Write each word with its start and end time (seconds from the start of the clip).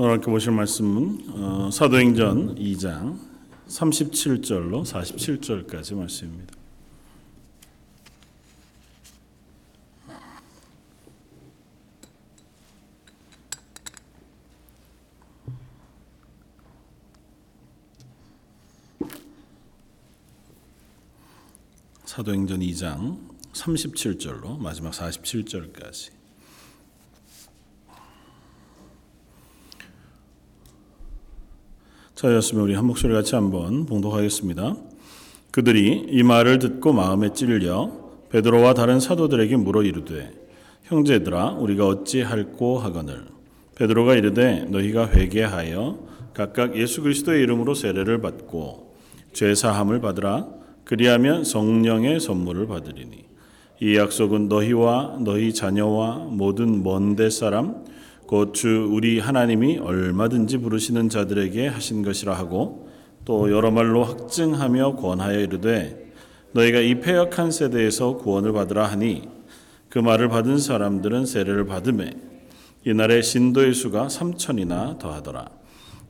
오늘 0.00 0.12
함께 0.12 0.30
보실 0.30 0.52
말씀은 0.52 1.24
어, 1.30 1.70
사도행전 1.72 2.54
2장 2.54 3.18
37절로 3.66 4.84
47절까지 4.84 5.96
말씀입니다. 5.96 6.54
사도행전 22.04 22.60
2장 22.60 23.18
37절로 23.52 24.58
마지막 24.58 24.92
47절까지 24.92 26.17
자였으면 32.18 32.64
우리 32.64 32.74
한 32.74 32.84
목소리 32.84 33.14
같이 33.14 33.36
한번 33.36 33.86
봉독하겠습니다. 33.86 34.74
그들이 35.52 36.08
이 36.10 36.24
말을 36.24 36.58
듣고 36.58 36.92
마음에 36.92 37.32
찔려 37.32 37.92
베드로와 38.30 38.74
다른 38.74 38.98
사도들에게 38.98 39.54
물어 39.54 39.84
이르되 39.84 40.32
형제들아 40.82 41.50
우리가 41.52 41.86
어찌 41.86 42.22
할꼬 42.22 42.80
하거늘? 42.80 43.26
베드로가 43.76 44.16
이르되 44.16 44.64
너희가 44.68 45.10
회개하여 45.10 46.08
각각 46.34 46.76
예수 46.76 47.02
그리스도의 47.02 47.40
이름으로 47.44 47.74
세례를 47.74 48.20
받고 48.20 48.96
죄 49.32 49.54
사함을 49.54 50.00
받으라. 50.00 50.48
그리하면 50.82 51.44
성령의 51.44 52.18
선물을 52.18 52.66
받으리니. 52.66 53.26
이 53.80 53.96
약속은 53.96 54.48
너희와 54.48 55.18
너희 55.20 55.54
자녀와 55.54 56.26
모든 56.30 56.82
먼데 56.82 57.30
사람 57.30 57.84
곧 58.28 58.52
주 58.52 58.86
우리 58.92 59.18
하나님이 59.18 59.78
얼마든지 59.78 60.58
부르시는 60.58 61.08
자들에게 61.08 61.66
하신 61.66 62.02
것이라 62.02 62.34
하고 62.34 62.88
또 63.24 63.50
여러 63.50 63.70
말로 63.70 64.04
확증하며 64.04 64.96
권하여 64.96 65.40
이르되 65.40 66.12
너희가 66.52 66.80
이 66.80 67.00
패역한 67.00 67.50
세대에서 67.50 68.18
구원을 68.18 68.52
받으라 68.52 68.84
하니 68.84 69.22
그 69.88 69.98
말을 69.98 70.28
받은 70.28 70.58
사람들은 70.58 71.24
세례를 71.24 71.64
받음에 71.64 72.10
이날에 72.84 73.22
신도의 73.22 73.72
수가 73.72 74.10
삼천이나 74.10 74.98
더하더라. 74.98 75.48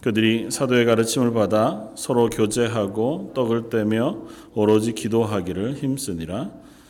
그들이 0.00 0.50
사도의 0.50 0.86
가르침을 0.86 1.32
받아 1.32 1.88
서로 1.94 2.28
교제하고 2.30 3.32
떡을 3.34 3.69
떼며 3.70 4.22
오로지 4.55 4.92
기도하기를 4.92 5.75
힘쓰니라. 5.75 6.50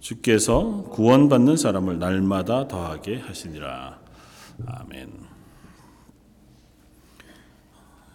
주께서 0.00 0.84
구원받는 0.90 1.56
사람을 1.56 1.98
날마다 1.98 2.66
더하게 2.66 3.18
하시니라. 3.18 4.00
아멘. 4.66 5.30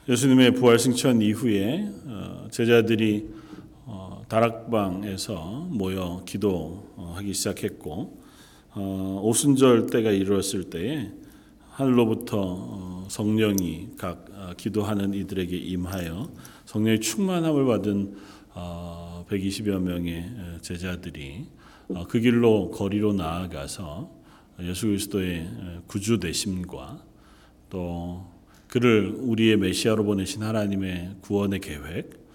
예수님의 0.10 0.56
부활 0.56 0.78
승천 0.78 1.22
이후에 1.22 1.90
어, 2.06 2.48
제자들이 2.52 3.28
어, 3.86 4.24
다락방에서 4.28 5.68
모여 5.70 6.24
기도하기 6.26 7.34
시작했고 7.34 8.22
어, 8.76 9.22
오순절 9.24 9.88
때가 9.88 10.12
이르렀을 10.12 10.70
때에 10.70 11.12
하늘로부터 11.70 13.06
성령이 13.10 13.90
각 13.98 14.26
기도하는 14.58 15.14
이들에게 15.14 15.58
임하여 15.58 16.32
성령의 16.66 17.02
충만함을 17.02 17.66
받은 17.66 18.16
120여 19.28 19.80
명의 19.80 20.32
제자들이 20.62 21.48
그 22.08 22.20
길로 22.20 22.72
거리로 22.72 23.14
나아가서 23.14 24.12
예수 24.62 24.88
그리스도의 24.88 25.48
구주 25.88 26.20
되심과 26.20 27.04
또 27.70 28.26
그를 28.68 29.16
우리의 29.18 29.58
메시아로 29.58 30.04
보내신 30.04 30.44
하나님의 30.44 31.18
구원의 31.22 31.60
계획 31.60 32.26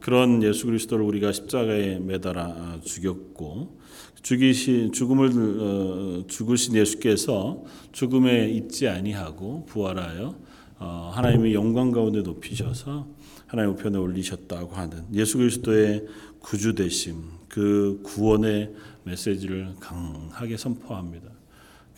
그런 0.00 0.42
예수 0.42 0.66
그리스도를 0.66 1.04
우리가 1.04 1.32
십자가에 1.32 1.98
매달아 1.98 2.80
죽였고 2.84 3.78
죽이시 4.22 4.90
죽음을 4.92 5.30
어, 5.60 6.26
죽으신 6.26 6.74
예수께서 6.76 7.64
죽음에 7.92 8.50
있지 8.50 8.86
아니하고 8.86 9.64
부활하여 9.66 10.34
어, 10.78 11.10
하나님의 11.14 11.54
영광 11.54 11.90
가운데 11.90 12.20
높이셔서 12.20 13.06
하나님 13.46 13.72
우편에 13.72 13.98
올리셨다고 13.98 14.74
하는 14.74 15.04
예수 15.14 15.38
그리스도의 15.38 16.06
구주 16.40 16.74
되심 16.74 17.39
그 17.50 18.00
구원의 18.04 18.72
메시지를 19.04 19.74
강하게 19.80 20.56
선포합니다. 20.56 21.28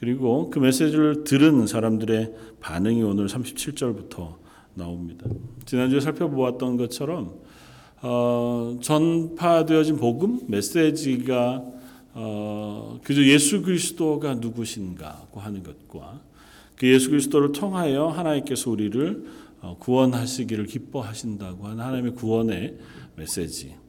그리고 0.00 0.50
그 0.50 0.58
메시지를 0.58 1.22
들은 1.22 1.68
사람들의 1.68 2.34
반응이 2.60 3.02
오늘 3.02 3.26
37절부터 3.26 4.34
나옵니다. 4.74 5.26
지난주에 5.66 6.00
살펴보았던 6.00 6.76
것처럼 6.76 7.34
어, 8.00 8.78
전파되어진 8.80 9.98
복음 9.98 10.40
메시지가 10.48 11.62
어, 12.14 12.98
그저 13.04 13.22
예수 13.22 13.62
그리스도가 13.62 14.34
누구신가고 14.34 15.38
하는 15.38 15.62
것과 15.62 16.20
그 16.76 16.88
예수 16.88 17.10
그리스도를 17.10 17.52
통하여 17.52 18.08
하나님께서 18.08 18.70
우리를 18.70 19.24
어, 19.60 19.76
구원하시기를 19.78 20.66
기뻐하신다고 20.66 21.66
하는 21.66 21.84
하나님의 21.84 22.14
구원의 22.14 22.78
메시지. 23.16 23.81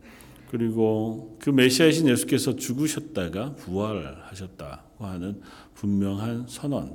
그리고 0.54 1.36
그 1.40 1.50
메시아이신 1.50 2.08
예수께서 2.10 2.56
죽으셨다가 2.56 3.56
부활하셨다고 3.56 5.04
하는 5.04 5.42
분명한 5.74 6.46
선언만 6.48 6.94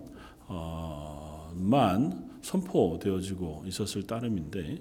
선포되어지고 2.41 3.65
있었을 3.67 4.05
따름인데 4.05 4.81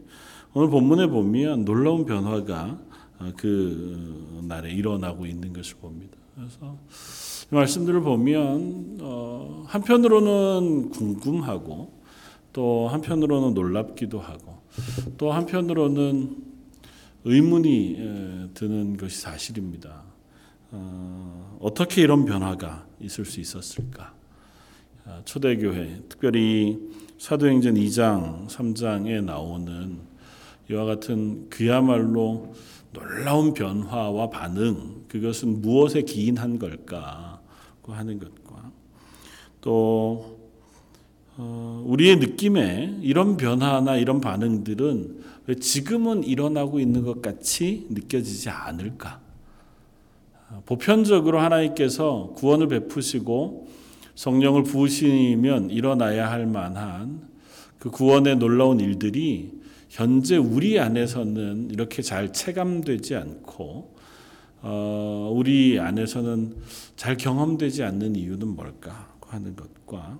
오늘 0.53 0.69
본문에 0.69 1.07
보면 1.07 1.65
놀라운 1.65 2.05
변화가 2.05 2.79
어, 3.17 3.31
그 3.35 4.43
날에 4.47 4.71
일어나고 4.73 5.25
있는 5.25 5.53
것을 5.53 5.77
봅니다. 5.77 6.15
그래서 6.35 6.77
말씀들을 7.49 8.01
보면 8.01 8.99
어, 9.01 9.63
한편으로는 9.65 10.91
궁금하고 10.91 11.93
또 12.53 12.87
한편으로는 12.89 13.55
놀랍기도 13.55 14.19
하고 14.19 14.59
또 15.17 15.31
한편으로는 15.31 16.46
의문이 17.23 18.51
드는 18.53 18.97
것이 18.97 19.19
사실입니다. 19.21 20.03
어, 20.71 21.57
어떻게 21.61 22.01
이런 22.01 22.25
변화가 22.25 22.85
있을 22.99 23.25
수 23.25 23.39
있었을까? 23.39 24.13
아, 25.05 25.21
초대교회, 25.23 26.03
특별히 26.09 26.77
사도행전 27.17 27.75
2장, 27.75 28.47
3장에 28.47 29.23
나오는 29.23 29.99
이와 30.69 30.85
같은 30.85 31.49
그야말로 31.49 32.53
놀라운 32.91 33.53
변화와 33.53 34.29
반응, 34.29 35.05
그것은 35.07 35.61
무엇에 35.61 36.01
기인한 36.01 36.59
걸까 36.59 37.41
하는 37.83 38.19
것과 38.19 38.71
또 39.61 40.37
어, 41.37 41.83
우리의 41.85 42.17
느낌에 42.17 42.97
이런 43.01 43.37
변화나 43.37 43.95
이런 43.95 44.19
반응들은 44.19 45.16
왜 45.16 45.16
지금은 45.55 46.23
일어나고 46.23 46.79
있는 46.79 47.03
것 47.03 47.21
같이 47.21 47.87
느껴지지 47.89 48.49
않을까? 48.49 49.21
보편적으로 50.65 51.39
하나님께서 51.39 52.33
구원을 52.35 52.67
베푸시고 52.67 53.67
성령을 54.15 54.63
부으시면 54.63 55.69
일어나야 55.69 56.29
할 56.29 56.47
만한 56.47 57.27
그 57.79 57.91
구원의 57.91 58.37
놀라운 58.37 58.79
일들이 58.79 59.51
현재 59.89 60.37
우리 60.37 60.79
안에서는 60.79 61.69
이렇게 61.71 62.01
잘 62.01 62.33
체감되지 62.33 63.15
않고 63.15 63.95
어, 64.61 65.31
우리 65.33 65.79
안에서는 65.79 66.55
잘 66.95 67.15
경험되지 67.15 67.83
않는 67.83 68.15
이유는 68.15 68.47
뭘까 68.49 69.15
하는 69.21 69.55
것과 69.55 70.19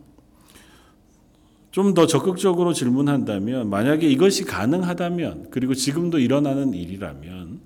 좀 1.77 1.94
더 1.94 2.07
적극적으로 2.07 2.74
질문한다면 2.74 3.69
만약에 3.69 4.09
이것이 4.09 4.45
가능하다면 4.45 5.50
그리고 5.51 5.75
지금도 5.75 6.18
일어나는 6.18 6.74
일이라면 6.74 7.59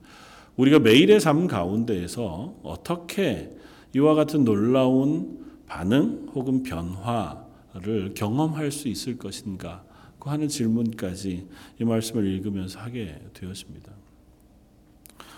우리가 0.57 0.79
매일의 0.79 1.21
삶 1.21 1.47
가운데에서 1.47 2.55
어떻게 2.61 3.49
이와 3.95 4.15
같은 4.15 4.43
놀라운 4.43 5.39
반응 5.65 6.27
혹은 6.35 6.61
변화를 6.61 8.13
경험할 8.13 8.73
수 8.73 8.89
있을 8.89 9.17
것인가 9.17 9.85
하는 10.19 10.49
질문까지 10.49 11.47
이 11.79 11.83
말씀을 11.85 12.27
읽으면서 12.27 12.79
하게 12.79 13.17
되었습니다. 13.33 13.93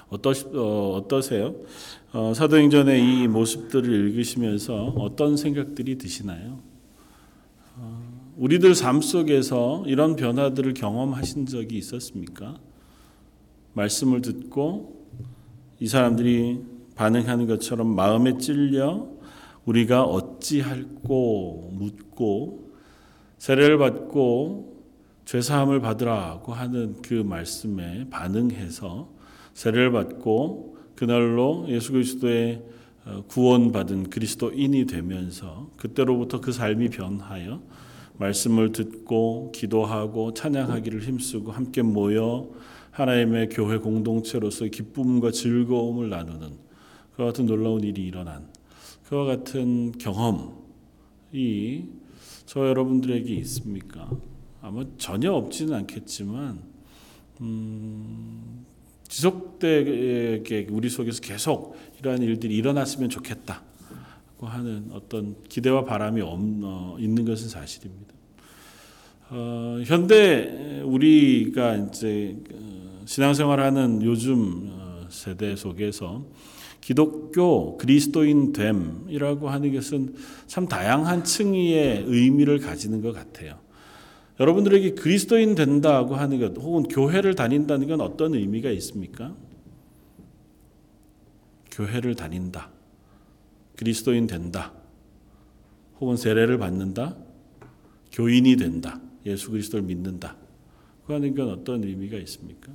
어떠, 0.10 0.32
어, 0.56 0.98
어떠세요? 0.98 1.56
어, 2.12 2.34
사도행전의 2.36 3.24
이 3.24 3.28
모습들을 3.28 4.10
읽으시면서 4.10 4.96
어떤 4.98 5.38
생각들이 5.38 6.00
드시나요? 6.00 6.73
어, 8.34 8.38
우리들 8.38 8.76
삶 8.76 9.02
속에서 9.02 9.84
이런 9.88 10.16
변화들을 10.16 10.74
경험하신 10.74 11.46
적이 11.46 11.78
있었습니까? 11.78 12.56
말씀을 13.74 14.22
듣고 14.22 15.08
이 15.80 15.88
사람들이 15.88 16.62
반응하는 16.96 17.48
것처럼 17.48 17.96
마음에 17.96 18.38
찔려 18.38 19.08
우리가 19.66 20.04
어찌할꼬 20.04 21.72
묻고 21.74 22.72
세례를 23.38 23.78
받고 23.78 24.74
죄사함을 25.26 25.80
받으라고 25.80 26.54
하는 26.54 27.02
그 27.02 27.14
말씀에 27.14 28.10
반응해서 28.10 29.10
세례를 29.54 29.92
받고 29.92 30.78
그날로 30.96 31.66
예수 31.70 31.92
그리스도의 31.92 32.62
어, 33.06 33.24
구원받은 33.28 34.10
그리스도인이 34.10 34.86
되면서 34.86 35.70
그때로부터 35.76 36.40
그 36.40 36.54
삶이 36.54 36.90
변하여 36.90 37.62
말씀을 38.18 38.72
듣고 38.72 39.52
기도하고 39.54 40.34
찬양하기를 40.34 41.02
힘쓰고 41.02 41.52
함께 41.52 41.82
모여 41.82 42.50
하나님의 42.92 43.50
교회 43.50 43.78
공동체로서 43.78 44.66
기쁨과 44.66 45.32
즐거움을 45.32 46.10
나누는 46.10 46.58
그와 47.16 47.30
같은 47.30 47.46
놀라운 47.46 47.82
일이 47.84 48.06
일어난 48.06 48.48
그와 49.08 49.26
같은 49.26 49.92
경험이 49.94 51.88
저 52.46 52.68
여러분들에게 52.68 53.34
있습니까? 53.36 54.10
아마 54.62 54.86
전혀 54.98 55.32
없지는 55.34 55.74
않겠지만 55.74 56.62
음, 57.42 58.66
지속되게 59.08 60.68
우리 60.72 60.90
속에서 60.90 61.22
계속 61.22 61.76
이러한 62.00 62.22
일들이 62.22 62.56
일어났으면 62.56 63.10
좋겠다. 63.10 63.62
하는 64.48 64.90
어떤 64.92 65.36
기대와 65.48 65.86
바람이 65.86 66.22
없, 66.22 66.40
어, 66.64 66.98
있는 67.00 67.26
것은 67.26 67.50
사실입니다. 67.50 68.14
어, 69.30 69.80
현대 69.86 70.82
우리가 70.84 71.76
이제 71.76 72.38
어, 72.54 73.02
신앙생활하는 73.06 74.04
요즘 74.04 74.70
어, 74.70 75.08
세대 75.10 75.56
속에서 75.56 76.26
기독교 76.82 77.78
그리스도인 77.78 78.52
됨이라고 78.52 79.50
하는 79.50 79.74
것은 79.74 80.16
참 80.48 80.68
다양한 80.68 81.24
층위의 81.24 82.04
의미를 82.06 82.60
가지는 82.60 83.02
것 83.02 83.14
같아요. 83.14 83.58
여러분들에게 84.40 84.96
그리스도인 84.96 85.56
된다고 85.56 86.16
하는 86.16 86.40
것, 86.40 86.58
혹은 86.62 86.84
교회를 86.84 87.36
다닌다는 87.36 87.88
건 87.88 88.02
어떤 88.02 88.34
의미가 88.34 88.70
있습니까? 88.72 89.34
교회를 91.72 92.16
다닌다. 92.16 92.73
그리스도인 93.76 94.28
된다. 94.28 94.74
혹은 96.00 96.16
세례를 96.18 96.58
받는다. 96.58 97.16
교인이 98.12 98.56
된다. 98.56 99.00
예수 99.26 99.52
그리스도를 99.52 99.86
믿는다. 99.86 100.36
그 101.06 101.14
하는 101.14 101.36
건 101.36 101.50
어떤 101.50 101.84
의미가 101.84 102.18
있습니까? 102.18 102.72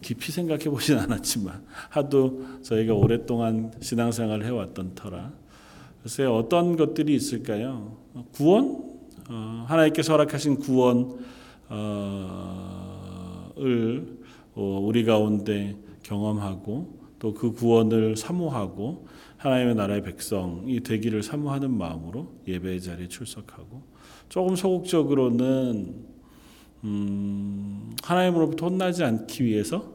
깊이 0.00 0.32
생각해 0.32 0.64
보진 0.64 0.98
않았지만 0.98 1.64
하도 1.90 2.44
저희가 2.62 2.92
오랫동안 2.94 3.72
신앙생활을 3.80 4.44
해왔던 4.44 4.94
터라 4.94 5.32
글쎄 6.02 6.24
어떤 6.24 6.76
것들이 6.76 7.14
있을까요? 7.14 7.96
구원? 8.32 8.92
어, 9.30 9.64
하나님께서 9.66 10.12
허락하신 10.12 10.58
구원을 10.58 11.16
어, 14.56 14.80
우리 14.82 15.04
가운데 15.04 15.76
경험하고 16.04 17.04
또 17.18 17.32
그 17.32 17.52
구원을 17.52 18.16
사모하고 18.16 19.06
하나님의 19.38 19.74
나라의 19.74 20.02
백성이 20.02 20.80
되기를 20.80 21.22
사모하는 21.22 21.70
마음으로 21.70 22.34
예배의 22.46 22.82
자리에 22.82 23.08
출석하고 23.08 23.82
조금 24.28 24.56
소극적으로는 24.56 25.94
음, 26.84 27.96
하나님으로부터 28.02 28.66
혼나지 28.68 29.04
않기 29.04 29.44
위해서 29.44 29.90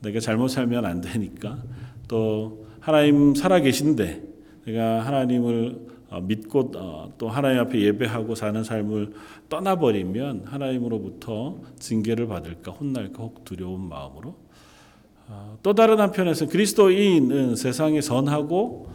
내가 0.00 0.20
잘못 0.20 0.48
살면 0.48 0.84
안 0.84 1.00
되니까 1.00 1.62
또 2.08 2.66
하나님 2.80 3.34
살아 3.34 3.60
계신데 3.60 4.22
내가 4.66 5.00
하나님을 5.06 5.94
어, 6.10 6.20
믿고 6.20 6.72
어, 6.76 7.12
또 7.16 7.30
하나님 7.30 7.60
앞에 7.60 7.80
예배하고 7.80 8.34
사는 8.34 8.62
삶을 8.62 9.14
떠나버리면 9.48 10.44
하나님으로부터 10.44 11.58
징계를 11.78 12.26
받을까 12.26 12.70
혼날까 12.72 13.22
혹 13.22 13.44
두려운 13.44 13.88
마음으로 13.88 14.28
어, 14.28 14.43
또 15.62 15.74
다른 15.74 16.00
한편에서 16.00 16.48
그리스도인은 16.48 17.56
세상에 17.56 18.00
선하고 18.00 18.88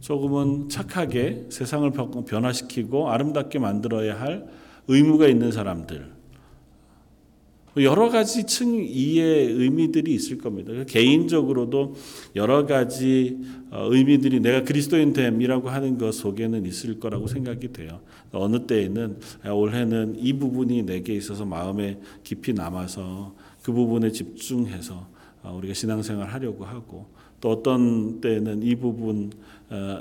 조금은 0.00 0.68
착하게 0.68 1.46
세상을 1.50 1.90
변화시키고 2.26 3.10
아름답게 3.10 3.58
만들어야 3.58 4.20
할 4.20 4.46
의무가 4.88 5.28
있는 5.28 5.52
사람들 5.52 6.16
여러 7.78 8.08
가지 8.08 8.44
층 8.44 8.74
이의 8.74 9.52
의미들이 9.52 10.14
있을 10.14 10.38
겁니다. 10.38 10.72
개인적으로도 10.84 11.94
여러 12.34 12.64
가지 12.64 13.38
어, 13.70 13.88
의미들이 13.90 14.40
내가 14.40 14.62
그리스도인 14.62 15.12
됨이라고 15.12 15.68
하는 15.68 15.98
것 15.98 16.14
속에는 16.14 16.64
있을 16.64 16.98
거라고 16.98 17.26
생각이 17.26 17.72
돼요. 17.74 18.00
어느 18.32 18.66
때에는 18.66 19.18
올해는 19.52 20.16
이 20.18 20.32
부분이 20.32 20.84
내게 20.84 21.14
있어서 21.14 21.44
마음에 21.44 21.98
깊이 22.24 22.54
남아서 22.54 23.34
그 23.62 23.72
부분에 23.72 24.10
집중해서 24.10 24.94
어, 24.94 25.15
우리가 25.52 25.74
신앙생활 25.74 26.28
하려고 26.28 26.64
하고 26.64 27.06
또 27.40 27.50
어떤 27.50 28.20
때는 28.20 28.62
이 28.62 28.74
부분 28.76 29.30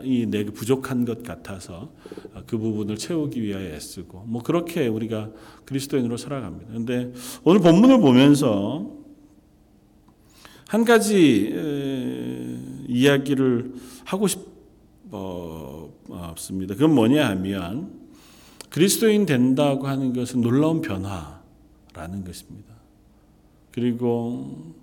이 0.03 0.25
내게 0.25 0.51
부족한 0.51 1.05
것 1.05 1.23
같아서 1.23 1.91
어, 2.33 2.43
그 2.45 2.57
부분을 2.57 2.97
채우기 2.97 3.41
위하여 3.41 3.73
애쓰고 3.73 4.25
뭐 4.27 4.41
그렇게 4.43 4.87
우리가 4.87 5.31
그리스도인으로 5.65 6.17
살아갑니다. 6.17 6.73
근데 6.73 7.11
오늘 7.43 7.61
본문을 7.61 7.99
보면서 7.99 8.91
한 10.67 10.85
가지 10.85 11.53
이야기를 12.87 13.73
하고 14.05 14.27
싶습니다. 16.35 16.75
그건 16.75 16.95
뭐냐 16.95 17.27
하면 17.29 18.05
그리스도인 18.69 19.25
된다고 19.25 19.87
하는 19.87 20.13
것은 20.13 20.41
놀라운 20.41 20.81
변화라는 20.81 22.23
것입니다. 22.25 22.73
그리고 23.71 24.73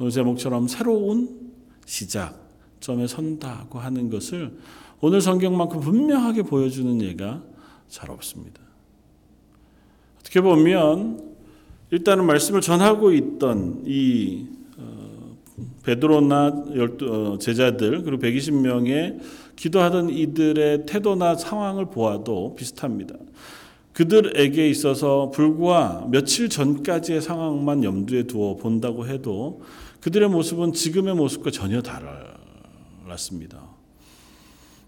오늘 0.00 0.10
제목처럼 0.12 0.66
새로운 0.66 1.52
시작점에 1.84 3.06
선다고 3.06 3.80
하는 3.80 4.08
것을 4.08 4.50
오늘 5.02 5.20
성경만큼 5.20 5.80
분명하게 5.80 6.44
보여주는 6.44 7.02
예가 7.02 7.42
잘 7.86 8.10
없습니다. 8.10 8.62
어떻게 10.18 10.40
보면 10.40 11.34
일단은 11.90 12.24
말씀을 12.24 12.62
전하고 12.62 13.12
있던 13.12 13.82
이 13.84 14.46
어, 14.78 15.36
베드로나 15.84 16.46
어, 16.46 17.38
제자들 17.38 18.02
그리고 18.02 18.22
120명의 18.22 19.20
기도하던 19.54 20.08
이들의 20.08 20.86
태도나 20.86 21.34
상황을 21.34 21.90
보아도 21.90 22.54
비슷합니다. 22.54 23.16
그들에게 23.92 24.66
있어서 24.70 25.30
불과 25.30 26.06
며칠 26.10 26.48
전까지의 26.48 27.20
상황만 27.20 27.84
염두에 27.84 28.22
두어 28.22 28.56
본다고 28.56 29.06
해도 29.06 29.60
그들의 30.00 30.28
모습은 30.28 30.72
지금의 30.72 31.14
모습과 31.14 31.50
전혀 31.50 31.82
달랐습니다. 31.82 33.60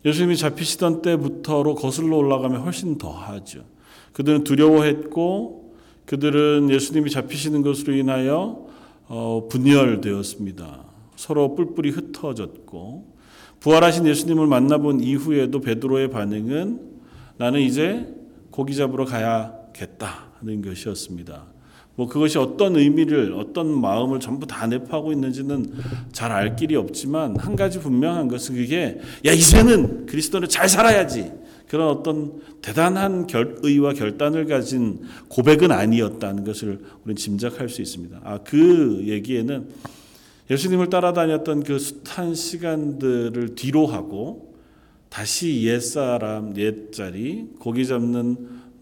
예수님이 0.05 0.37
잡히시던 0.37 1.03
때부터로 1.03 1.75
거슬러 1.75 2.17
올라가면 2.17 2.63
훨씬 2.63 2.99
더 2.99 3.11
하죠. 3.11 3.65
그들은 4.13 4.45
두려워했고 4.45 5.75
그들은 6.07 6.71
예수님이 6.71 7.11
잡히시는 7.11 7.63
것으로 7.63 7.95
인하여 7.95 8.67
어, 9.07 9.49
분열되었습니다. 9.51 10.85
서로 11.17 11.55
뿔뿔이 11.55 11.91
흩어졌고 11.91 13.13
부활하신 13.61 14.07
예수님을 14.07 14.47
만나본 14.47 15.01
이후에도 15.01 15.61
베드로의 15.61 16.11
반응은 16.11 16.81
나는 17.37 17.61
이제 17.61 18.13
고기 18.51 18.75
잡으러 18.75 19.05
가야겠다 19.05 20.33
하는 20.41 20.63
것이었습니다. 20.63 21.47
뭐 21.95 22.09
그것이 22.09 22.39
어떤 22.39 22.77
의미를 22.77 23.35
어떤 23.35 23.69
마음을 23.69 24.19
전부 24.19 24.47
다 24.47 24.67
내포하고 24.67 25.13
있는지는 25.13 25.73
잘 26.13 26.33
알 26.33 26.57
길이 26.57 26.75
없지만 26.77 27.37
한 27.39 27.57
가지 27.57 27.79
분명한 27.79 28.29
것은 28.29 28.55
그게 28.57 29.01
야 29.27 29.33
이제는 29.33 30.07
그리스도는 30.07 30.49
잘 30.49 30.69
살아야지 30.69 31.31
그런 31.69 31.89
어떤 31.89 32.41
대단한 32.61 33.27
결의와 33.27 33.95
결단을 33.95 34.47
가진 34.47 35.01
고백은 35.29 35.71
아니었다는 35.71 36.45
것을 36.45 36.81
우리는 37.05 37.17
짐작할 37.17 37.69
수 37.69 37.81
있습니다. 37.83 38.21
아그 38.25 39.05
얘기에는 39.07 39.69
예수님을 40.51 40.91
따라다녔던 40.91 41.63
그 41.65 41.79
숱한 41.79 42.35
시간들을 42.35 43.55
뒤로 43.55 43.87
하고 43.87 44.55
다시 45.09 45.63
옛사람, 45.63 46.57
옛자리, 46.57 47.47
고기 47.59 47.87
잡는 47.87 48.37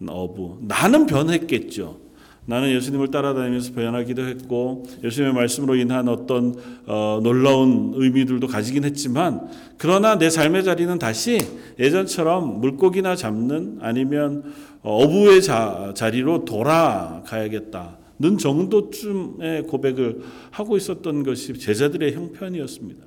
어부. 0.07 0.59
나는 0.61 1.05
변했겠죠. 1.05 2.00
나는 2.45 2.71
예수님을 2.71 3.11
따라다니면서 3.11 3.73
변하기도 3.73 4.27
했고 4.27 4.83
예수님의 5.03 5.35
말씀으로 5.35 5.75
인한 5.75 6.07
어떤 6.07 6.55
어, 6.87 7.19
놀라운 7.21 7.93
의미들도 7.95 8.47
가지긴 8.47 8.83
했지만 8.83 9.47
그러나 9.77 10.17
내 10.17 10.29
삶의 10.29 10.63
자리는 10.63 10.97
다시 10.97 11.37
예전처럼 11.79 12.59
물고기나 12.59 13.15
잡는 13.15 13.77
아니면 13.81 14.43
어부의 14.81 15.43
자, 15.43 15.93
자리로 15.95 16.45
돌아가야겠다는 16.45 18.37
정도쯤의 18.39 19.63
고백을 19.67 20.21
하고 20.49 20.77
있었던 20.77 21.23
것이 21.23 21.53
제자들의 21.53 22.13
형편이었습니다. 22.13 23.05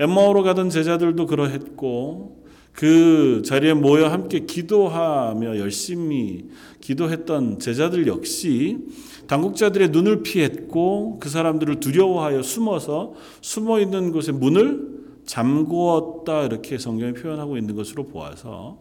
엠마오로 0.00 0.42
가던 0.42 0.70
제자들도 0.70 1.26
그러했고 1.26 2.39
그 2.80 3.42
자리에 3.44 3.74
모여 3.74 4.08
함께 4.08 4.46
기도하며 4.46 5.58
열심히 5.58 6.48
기도했던 6.80 7.58
제자들 7.58 8.06
역시 8.06 8.78
당국자들의 9.26 9.90
눈을 9.90 10.22
피했고 10.22 11.18
그 11.20 11.28
사람들을 11.28 11.80
두려워하여 11.80 12.42
숨어서 12.42 13.12
숨어 13.42 13.80
있는 13.80 14.12
곳에 14.12 14.32
문을 14.32 14.98
잠그었다 15.26 16.44
이렇게 16.44 16.78
성경이 16.78 17.12
표현하고 17.12 17.58
있는 17.58 17.76
것으로 17.76 18.06
보아서 18.06 18.78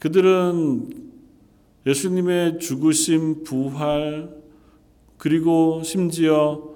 그들은 0.00 1.12
예수님의 1.86 2.58
죽으심, 2.58 3.44
부활 3.44 4.34
그리고 5.16 5.84
심지어 5.84 6.72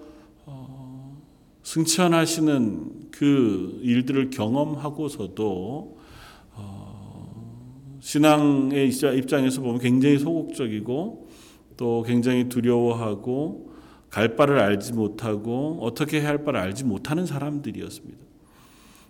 어, 0.47 1.21
승천하시는 1.64 3.11
그 3.11 3.81
일들을 3.83 4.31
경험하고서도 4.31 6.02
신앙의 8.03 8.89
입장에서 8.89 9.63
보면 9.63 9.81
굉장히 9.81 10.19
소극적이고 10.19 11.29
또 11.77 12.03
굉장히 12.03 12.49
두려워하고 12.49 13.71
갈 14.11 14.35
바를 14.35 14.59
알지 14.59 14.93
못하고 14.93 15.79
어떻게 15.81 16.21
해야 16.21 16.31
할 16.31 16.45
바를 16.45 16.59
알지 16.59 16.85
못하는 16.85 17.27
사람들이었습니다. 17.27 18.19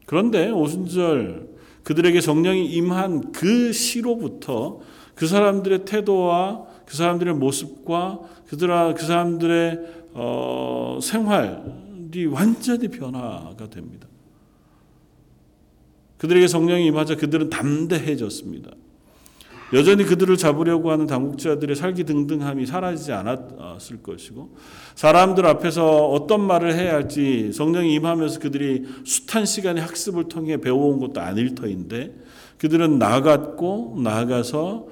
그런데 0.05 0.51
오순절 0.51 1.49
그들에게 1.85 2.21
성령이 2.21 2.67
임한 2.67 3.33
그 3.33 3.73
시로부터 3.73 4.81
그 5.15 5.27
사람들의 5.27 5.87
태도와 5.87 6.67
그 6.85 6.95
사람들의 6.95 7.35
모습과 7.35 8.21
그들 8.47 8.69
그 8.95 9.07
사람들의 9.07 9.81
어, 10.13 10.99
생활이 11.01 12.27
완전히 12.31 12.89
변화가 12.89 13.71
됩니다. 13.71 14.07
그들에게 16.19 16.47
성령이 16.47 16.87
임하자 16.87 17.17
그들은 17.17 17.49
담대해졌습니다. 17.49 18.71
여전히 19.73 20.05
그들을 20.05 20.37
잡으려고 20.37 20.91
하는 20.91 21.07
당국자들의 21.07 21.77
살기 21.77 22.05
등등함이 22.05 22.67
사라지지 22.67 23.13
않았을 23.13 24.03
것이고 24.03 24.55
사람들 24.95 25.47
앞에서 25.47 26.09
어떤 26.09 26.43
말을 26.47 26.75
해야 26.75 26.95
할지 26.95 27.53
성령이 27.53 27.95
임하면서 27.95 28.41
그들이 28.41 28.85
숱한 29.05 29.47
시간의 29.47 29.83
학습을 29.83 30.25
통해 30.29 30.59
배워온 30.59 31.01
것도 31.01 31.21
아닐 31.21 31.55
터인데 31.55 32.15
그들은 32.59 32.99
나갔고 32.99 33.99
나가서 34.03 34.89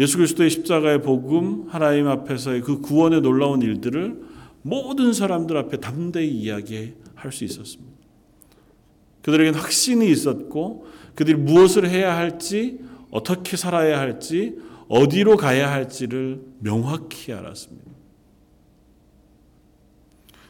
예수 0.00 0.16
그리스도의 0.16 0.50
십자가의 0.50 1.02
복음 1.02 1.66
하나님 1.68 2.08
앞에서의 2.08 2.62
그 2.62 2.80
구원의 2.80 3.20
놀라운 3.20 3.62
일들을 3.62 4.20
모든 4.62 5.12
사람들 5.12 5.56
앞에 5.56 5.78
담대히 5.78 6.28
이야기할 6.28 7.32
수 7.32 7.44
있었습니다. 7.44 7.88
그들에게는 9.22 9.58
확신이 9.58 10.10
있었고 10.10 10.86
그들이 11.14 11.36
무엇을 11.36 11.88
해야 11.88 12.16
할지 12.16 12.78
어떻게 13.10 13.56
살아야 13.56 13.98
할지 13.98 14.56
어디로 14.88 15.36
가야 15.36 15.70
할지를 15.70 16.40
명확히 16.60 17.32
알았습니다. 17.32 17.88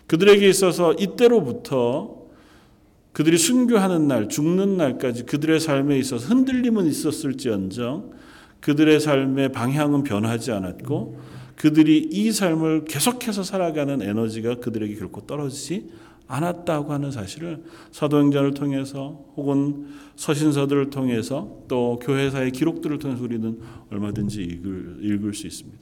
그들에게 0.06 0.48
있어서 0.48 0.94
이때로부터 0.94 2.18
그들이 3.12 3.36
순교하는 3.36 4.06
날, 4.06 4.28
죽는 4.28 4.76
날까지 4.76 5.24
그들의 5.24 5.60
삶에 5.60 5.98
있어서 5.98 6.26
흔들림은 6.28 6.86
있었을지언정 6.86 8.12
그들의 8.60 9.00
삶의 9.00 9.52
방향은 9.52 10.04
변하지 10.04 10.52
않았고 10.52 11.20
그들이 11.56 12.08
이 12.10 12.30
삶을 12.30 12.84
계속해서 12.84 13.42
살아가는 13.42 14.00
에너지가 14.00 14.56
그들에게 14.56 14.94
결코 14.94 15.22
떨어지지 15.22 15.90
않았다고 16.28 16.92
하는 16.92 17.10
사실을 17.10 17.64
사도행전을 17.90 18.54
통해서 18.54 19.24
혹은 19.36 19.88
서신서들을 20.16 20.90
통해서 20.90 21.62
또 21.68 21.98
교회사의 22.02 22.52
기록들을 22.52 22.98
통해서 22.98 23.22
우리는 23.24 23.58
얼마든지 23.90 24.42
읽을, 24.42 24.98
읽을 25.02 25.34
수 25.34 25.46
있습니다. 25.46 25.78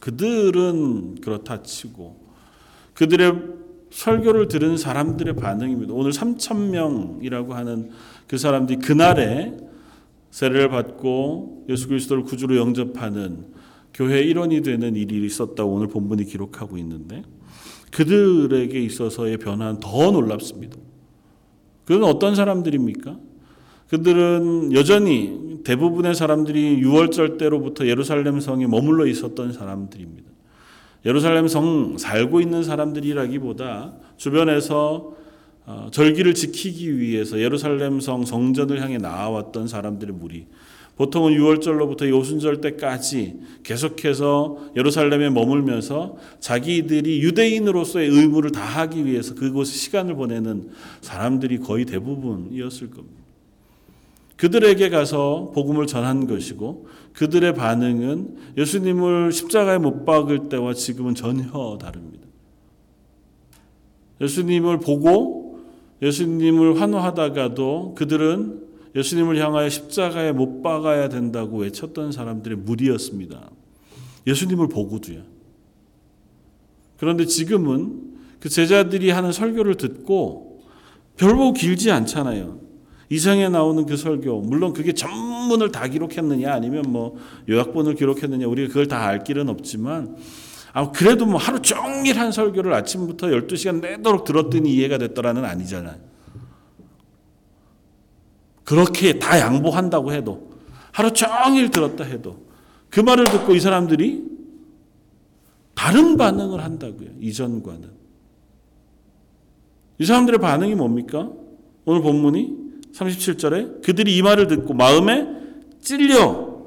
그들은 0.00 1.20
그렇다 1.20 1.62
치고 1.62 2.28
그들의 2.94 3.32
설교를 3.90 4.48
들은 4.48 4.76
사람들의 4.76 5.36
반응입니다. 5.36 5.94
오늘 5.94 6.10
3천 6.10 6.70
명이라고 6.70 7.54
하는 7.54 7.90
그 8.26 8.36
사람들이 8.36 8.80
그날에 8.80 9.56
세례를 10.30 10.68
받고 10.68 11.66
예수 11.68 11.88
그리스도를 11.88 12.24
구주로 12.24 12.56
영접하는 12.56 13.46
교회 13.94 14.22
일원이 14.22 14.62
되는 14.62 14.94
일이 14.94 15.24
있었다고 15.24 15.72
오늘 15.72 15.88
본문이 15.88 16.24
기록하고 16.24 16.76
있는데 16.78 17.22
그들에게 17.92 18.78
있어서의 18.78 19.38
변화는 19.38 19.80
더 19.80 20.10
놀랍습니다. 20.10 20.76
그들은 21.84 22.04
어떤 22.04 22.34
사람들입니까? 22.34 23.16
그들은 23.88 24.74
여전히 24.74 25.60
대부분의 25.64 26.14
사람들이 26.14 26.82
6월절 26.82 27.38
때로부터 27.38 27.86
예루살렘 27.86 28.40
성에 28.40 28.66
머물러 28.66 29.06
있었던 29.06 29.52
사람들입니다. 29.52 30.28
예루살렘 31.06 31.48
성 31.48 31.96
살고 31.96 32.40
있는 32.40 32.62
사람들이라기보다 32.62 33.94
주변에서 34.16 35.14
어, 35.64 35.88
절기를 35.92 36.34
지키기 36.34 36.98
위해서 36.98 37.38
예루살렘 37.38 38.00
성 38.00 38.24
성전을 38.24 38.80
향해 38.80 38.98
나아왔던 38.98 39.68
사람들의 39.68 40.14
무리. 40.14 40.46
보통은 40.98 41.34
6월절로부터 41.34 42.12
오순절 42.12 42.60
때까지 42.60 43.38
계속해서 43.62 44.72
예루살렘에 44.76 45.30
머물면서 45.30 46.16
자기들이 46.40 47.22
유대인으로서의 47.22 48.08
의무를 48.08 48.50
다하기 48.50 49.06
위해서 49.06 49.36
그곳에 49.36 49.74
시간을 49.74 50.16
보내는 50.16 50.70
사람들이 51.00 51.58
거의 51.58 51.84
대부분이었을 51.84 52.90
겁니다. 52.90 53.16
그들에게 54.36 54.88
가서 54.88 55.52
복음을 55.54 55.86
전한 55.86 56.26
것이고 56.26 56.88
그들의 57.12 57.54
반응은 57.54 58.36
예수님을 58.56 59.30
십자가에 59.30 59.78
못 59.78 60.04
박을 60.04 60.48
때와 60.48 60.74
지금은 60.74 61.14
전혀 61.14 61.78
다릅니다. 61.80 62.26
예수님을 64.20 64.80
보고 64.80 65.60
예수님을 66.02 66.80
환호하다가도 66.80 67.94
그들은 67.96 68.67
예수님을 68.94 69.38
향하여 69.38 69.68
십자가에 69.68 70.32
못 70.32 70.62
박아야 70.62 71.08
된다고 71.08 71.58
외쳤던 71.58 72.12
사람들의 72.12 72.58
무리였습니다. 72.58 73.50
예수님을 74.26 74.68
보고도요. 74.68 75.22
그런데 76.98 77.26
지금은 77.26 78.02
그 78.40 78.48
제자들이 78.48 79.10
하는 79.10 79.32
설교를 79.32 79.76
듣고 79.76 80.62
별로 81.16 81.52
길지 81.52 81.90
않잖아요. 81.90 82.60
이상에 83.10 83.48
나오는 83.48 83.86
그 83.86 83.96
설교, 83.96 84.42
물론 84.42 84.72
그게 84.72 84.92
전문을 84.92 85.72
다 85.72 85.88
기록했느냐 85.88 86.52
아니면 86.52 86.84
뭐 86.88 87.16
요약본을 87.48 87.94
기록했느냐 87.94 88.46
우리가 88.46 88.68
그걸 88.68 88.86
다 88.86 88.98
알 89.06 89.24
길은 89.24 89.48
없지만 89.48 90.16
아 90.74 90.90
그래도 90.92 91.24
뭐 91.24 91.38
하루 91.38 91.62
종일 91.62 92.18
한 92.20 92.30
설교를 92.30 92.74
아침부터 92.74 93.28
12시간 93.28 93.80
내도록 93.80 94.24
들었더니 94.24 94.74
이해가 94.74 94.98
됐더라는 94.98 95.44
아니잖아요. 95.44 96.07
그렇게 98.68 99.18
다 99.18 99.40
양보한다고 99.40 100.12
해도 100.12 100.50
하루 100.92 101.10
종일 101.14 101.70
들었다 101.70 102.04
해도 102.04 102.44
그 102.90 103.00
말을 103.00 103.24
듣고 103.24 103.54
이 103.54 103.60
사람들이 103.60 104.24
다른 105.74 106.18
반응을 106.18 106.62
한다고요. 106.62 107.08
이전과는. 107.18 107.90
이 110.00 110.04
사람들의 110.04 110.40
반응이 110.40 110.74
뭡니까? 110.74 111.30
오늘 111.86 112.02
본문이 112.02 112.58
37절에 112.92 113.82
그들이 113.82 114.14
이 114.14 114.20
말을 114.20 114.48
듣고 114.48 114.74
마음에 114.74 115.26
찔려 115.80 116.66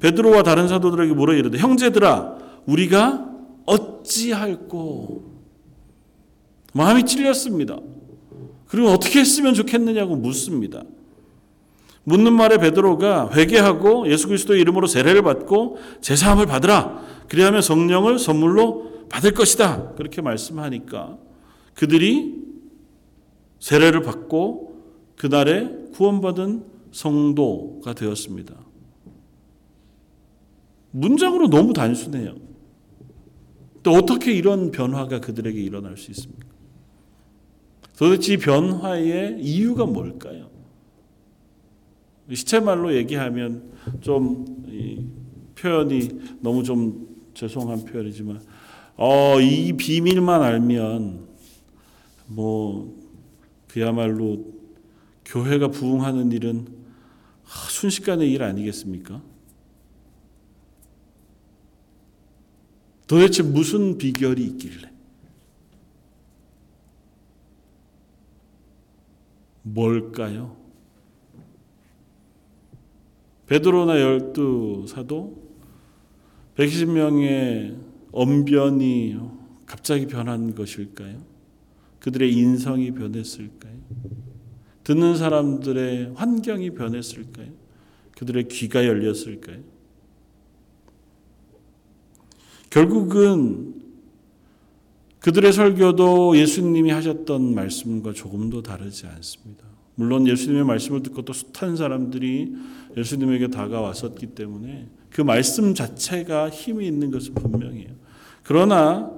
베드로와 0.00 0.42
다른 0.42 0.66
사도들에게 0.66 1.14
물어 1.14 1.34
이르되 1.34 1.58
형제들아 1.58 2.38
우리가 2.66 3.30
어찌할꼬 3.66 5.22
마음이 6.72 7.06
찔렸습니다. 7.06 7.78
그리고 8.66 8.88
어떻게 8.88 9.20
했으면 9.20 9.54
좋겠느냐고 9.54 10.16
묻습니다. 10.16 10.82
묻는 12.08 12.34
말에 12.34 12.58
베드로가 12.58 13.30
회개하고 13.32 14.08
예수 14.08 14.28
그리스도의 14.28 14.60
이름으로 14.60 14.86
세례를 14.86 15.22
받고 15.22 15.78
제사함을 16.00 16.46
받으라. 16.46 17.02
그리하면 17.28 17.62
성령을 17.62 18.20
선물로 18.20 19.08
받을 19.08 19.32
것이다. 19.32 19.94
그렇게 19.94 20.22
말씀하니까 20.22 21.18
그들이 21.74 22.36
세례를 23.58 24.02
받고 24.02 24.84
그날에 25.16 25.68
구원받은 25.94 26.64
성도가 26.92 27.94
되었습니다. 27.94 28.54
문장으로 30.92 31.48
너무 31.48 31.72
단순해요. 31.72 32.36
또 33.82 33.90
어떻게 33.90 34.32
이런 34.32 34.70
변화가 34.70 35.20
그들에게 35.20 35.60
일어날 35.60 35.96
수 35.96 36.12
있습니까? 36.12 36.46
도대체 37.98 38.34
이 38.34 38.36
변화의 38.36 39.40
이유가 39.40 39.86
뭘까요? 39.86 40.55
시체말로 42.32 42.94
얘기하면 42.94 43.72
좀 44.00 44.44
표현이 45.54 46.38
너무 46.40 46.62
좀 46.62 47.08
죄송한 47.34 47.84
표현이지만 47.84 48.40
어, 48.96 49.40
이 49.40 49.72
비밀만 49.74 50.42
알면 50.42 51.28
뭐 52.26 52.96
그야말로 53.68 54.52
교회가 55.24 55.68
부흥하는 55.68 56.32
일은 56.32 56.66
순식간의 57.44 58.30
일 58.32 58.42
아니겠습니까? 58.42 59.22
도대체 63.06 63.42
무슨 63.42 63.98
비결이 63.98 64.42
있길래? 64.44 64.90
뭘까요? 69.62 70.65
베드로나 73.46 74.00
열두 74.00 74.86
사도 74.88 75.46
120명의 76.56 77.76
언변이 78.12 79.18
갑자기 79.66 80.06
변한 80.06 80.54
것일까요? 80.54 81.18
그들의 82.00 82.32
인성이 82.32 82.92
변했을까요? 82.92 83.74
듣는 84.84 85.16
사람들의 85.16 86.12
환경이 86.14 86.70
변했을까요? 86.70 87.48
그들의 88.16 88.48
귀가 88.48 88.86
열렸을까요? 88.86 89.58
결국은 92.70 93.82
그들의 95.20 95.52
설교도 95.52 96.36
예수님이 96.36 96.90
하셨던 96.90 97.54
말씀과 97.54 98.12
조금도 98.12 98.62
다르지 98.62 99.06
않습니다. 99.06 99.75
물론 99.96 100.28
예수님의 100.28 100.64
말씀을 100.64 101.02
듣고 101.02 101.22
또 101.22 101.32
숱한 101.32 101.76
사람들이 101.76 102.54
예수님에게 102.96 103.48
다가왔었기 103.48 104.28
때문에 104.28 104.88
그 105.10 105.22
말씀 105.22 105.74
자체가 105.74 106.50
힘이 106.50 106.86
있는 106.86 107.10
것은 107.10 107.34
분명해요. 107.34 107.88
그러나 108.42 109.10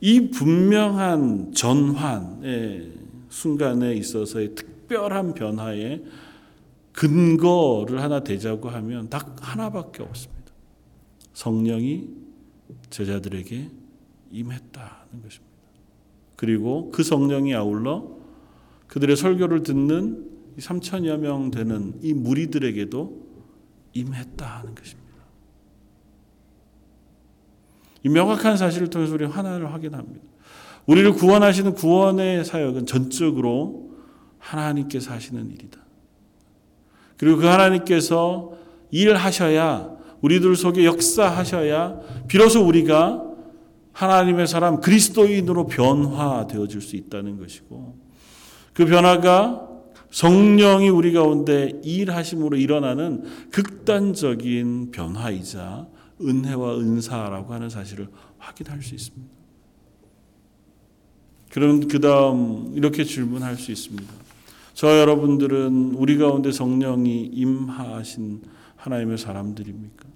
이 0.00 0.30
분명한 0.30 1.52
전환의 1.52 2.92
순간에 3.28 3.94
있어서의 3.94 4.54
특별한 4.54 5.34
변화의 5.34 6.04
근거를 6.92 8.00
하나 8.00 8.20
대자고 8.22 8.68
하면 8.70 9.10
딱 9.10 9.36
하나밖에 9.40 10.02
없습니다. 10.04 10.52
성령이 11.32 12.08
제자들에게 12.90 13.68
임했다는 14.30 15.22
것입니다. 15.22 15.48
그리고 16.36 16.90
그 16.92 17.02
성령이 17.02 17.54
아울러 17.54 18.17
그들의 18.88 19.16
설교를 19.16 19.62
듣는 19.62 20.26
3천여 20.58 21.18
명 21.18 21.50
되는 21.50 21.94
이 22.02 22.12
무리들에게도 22.12 23.28
임했다는 23.92 24.74
것입니다. 24.74 25.08
이 28.02 28.08
명확한 28.08 28.56
사실을 28.56 28.88
통해서 28.90 29.14
우리 29.14 29.24
하나를 29.24 29.72
확인합니다. 29.72 30.26
우리를 30.86 31.12
구원하시는 31.12 31.74
구원의 31.74 32.44
사역은 32.44 32.86
전적으로 32.86 33.90
하나님께서 34.38 35.12
하시는 35.12 35.50
일이다. 35.50 35.80
그리고 37.18 37.38
그 37.38 37.46
하나님께서 37.46 38.52
일하셔야 38.90 39.96
우리들 40.22 40.56
속에 40.56 40.84
역사하셔야 40.84 42.00
비로소 42.26 42.64
우리가 42.66 43.24
하나님의 43.92 44.46
사람 44.46 44.80
그리스도인으로 44.80 45.66
변화되어질 45.66 46.80
수 46.80 46.96
있다는 46.96 47.38
것이고 47.38 48.07
그 48.72 48.86
변화가 48.86 49.68
성령이 50.10 50.88
우리 50.88 51.12
가운데 51.12 51.80
일하심으로 51.84 52.56
일어나는 52.56 53.24
극단적인 53.50 54.90
변화이자 54.90 55.86
은혜와 56.20 56.78
은사라고 56.78 57.52
하는 57.52 57.68
사실을 57.68 58.08
확인할 58.38 58.82
수 58.82 58.94
있습니다. 58.94 59.38
그럼 61.50 61.88
그 61.88 62.00
다음 62.00 62.72
이렇게 62.74 63.04
질문할 63.04 63.56
수 63.56 63.72
있습니다. 63.72 64.12
저 64.74 64.98
여러분들은 65.00 65.94
우리 65.96 66.18
가운데 66.18 66.52
성령이 66.52 67.30
임하신 67.32 68.42
하나님의 68.76 69.18
사람들입니까? 69.18 70.06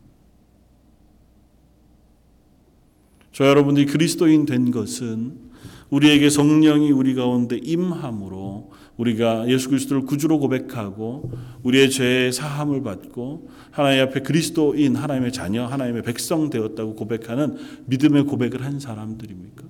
저 3.32 3.46
여러분들이 3.46 3.86
그리스도인 3.86 4.46
된 4.46 4.70
것은 4.70 5.51
우리에게 5.92 6.30
성령이 6.30 6.90
우리 6.90 7.14
가운데 7.14 7.58
임함으로 7.62 8.72
우리가 8.96 9.46
예수 9.48 9.68
그리스도를 9.68 10.06
구주로 10.06 10.38
고백하고 10.38 11.30
우리의 11.62 11.90
죄의 11.90 12.32
사함을 12.32 12.82
받고 12.82 13.50
하나님 13.70 14.02
앞에 14.04 14.20
그리스도인 14.20 14.96
하나님의 14.96 15.32
자녀 15.32 15.66
하나님의 15.66 16.02
백성 16.02 16.48
되었다고 16.48 16.94
고백하는 16.94 17.56
믿음의 17.86 18.24
고백을 18.24 18.64
한 18.64 18.80
사람들입니까? 18.80 19.64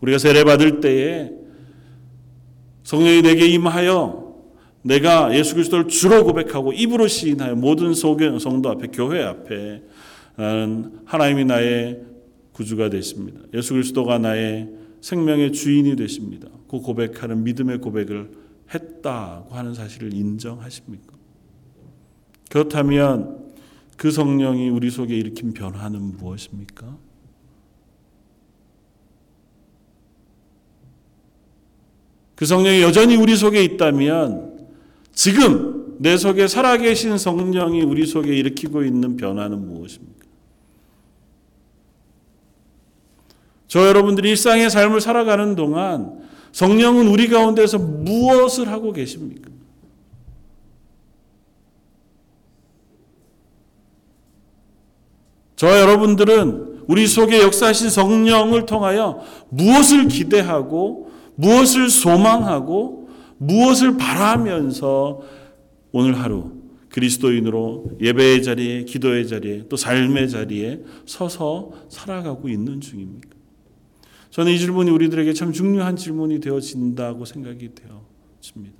우리가 0.00 0.18
세례 0.18 0.44
받을 0.44 0.80
때에 0.80 1.32
성령이 2.84 3.22
내게 3.22 3.48
임하여 3.48 4.24
내가 4.82 5.36
예수 5.36 5.54
그리스도를 5.54 5.88
주로 5.88 6.22
고백하고 6.22 6.72
입으로 6.72 7.08
시인하여 7.08 7.56
모든 7.56 7.92
성도 7.92 8.70
앞에 8.70 8.86
교회 8.92 9.24
앞에 9.24 9.82
나는 10.36 10.92
하나님이 11.06 11.44
나의 11.44 12.02
구주가 12.52 12.88
되십니다. 12.88 13.40
예수 13.52 13.74
그리스도가 13.74 14.18
나의 14.18 14.85
생명의 15.06 15.52
주인이 15.52 15.94
되십니다. 15.94 16.48
그 16.68 16.80
고백하는 16.80 17.44
믿음의 17.44 17.78
고백을 17.78 18.28
했다고 18.74 19.54
하는 19.54 19.72
사실을 19.72 20.12
인정하십니까? 20.12 21.12
그렇다면 22.50 23.54
그 23.96 24.10
성령이 24.10 24.68
우리 24.68 24.90
속에 24.90 25.16
일으킨 25.16 25.52
변화는 25.52 26.16
무엇입니까? 26.16 26.98
그 32.34 32.44
성령이 32.44 32.82
여전히 32.82 33.14
우리 33.14 33.36
속에 33.36 33.62
있다면 33.62 34.66
지금 35.12 35.98
내 36.00 36.16
속에 36.16 36.48
살아계신 36.48 37.16
성령이 37.16 37.82
우리 37.82 38.06
속에 38.06 38.36
일으키고 38.36 38.82
있는 38.82 39.16
변화는 39.16 39.68
무엇입니까? 39.68 40.15
저 43.76 43.86
여러분들이 43.88 44.30
일상의 44.30 44.70
삶을 44.70 45.02
살아가는 45.02 45.54
동안 45.54 46.18
성령은 46.52 47.08
우리 47.08 47.28
가운데서 47.28 47.76
무엇을 47.76 48.68
하고 48.68 48.90
계십니까? 48.94 49.50
저 55.56 55.78
여러분들은 55.78 56.84
우리 56.86 57.06
속에 57.06 57.42
역사하신 57.42 57.90
성령을 57.90 58.64
통하여 58.64 59.22
무엇을 59.50 60.08
기대하고 60.08 61.10
무엇을 61.34 61.90
소망하고 61.90 63.10
무엇을 63.36 63.98
바라면서 63.98 65.20
오늘 65.92 66.18
하루 66.18 66.52
그리스도인으로 66.88 67.90
예배의 68.00 68.42
자리에 68.42 68.84
기도의 68.84 69.28
자리에 69.28 69.64
또 69.68 69.76
삶의 69.76 70.30
자리에 70.30 70.80
서서 71.04 71.72
살아가고 71.90 72.48
있는 72.48 72.80
중입니까? 72.80 73.35
저는 74.36 74.52
이 74.52 74.58
질문이 74.58 74.90
우리들에게 74.90 75.32
참 75.32 75.50
중요한 75.50 75.96
질문이 75.96 76.40
되어진다고 76.40 77.24
생각이 77.24 77.70
되어집니다. 77.74 78.76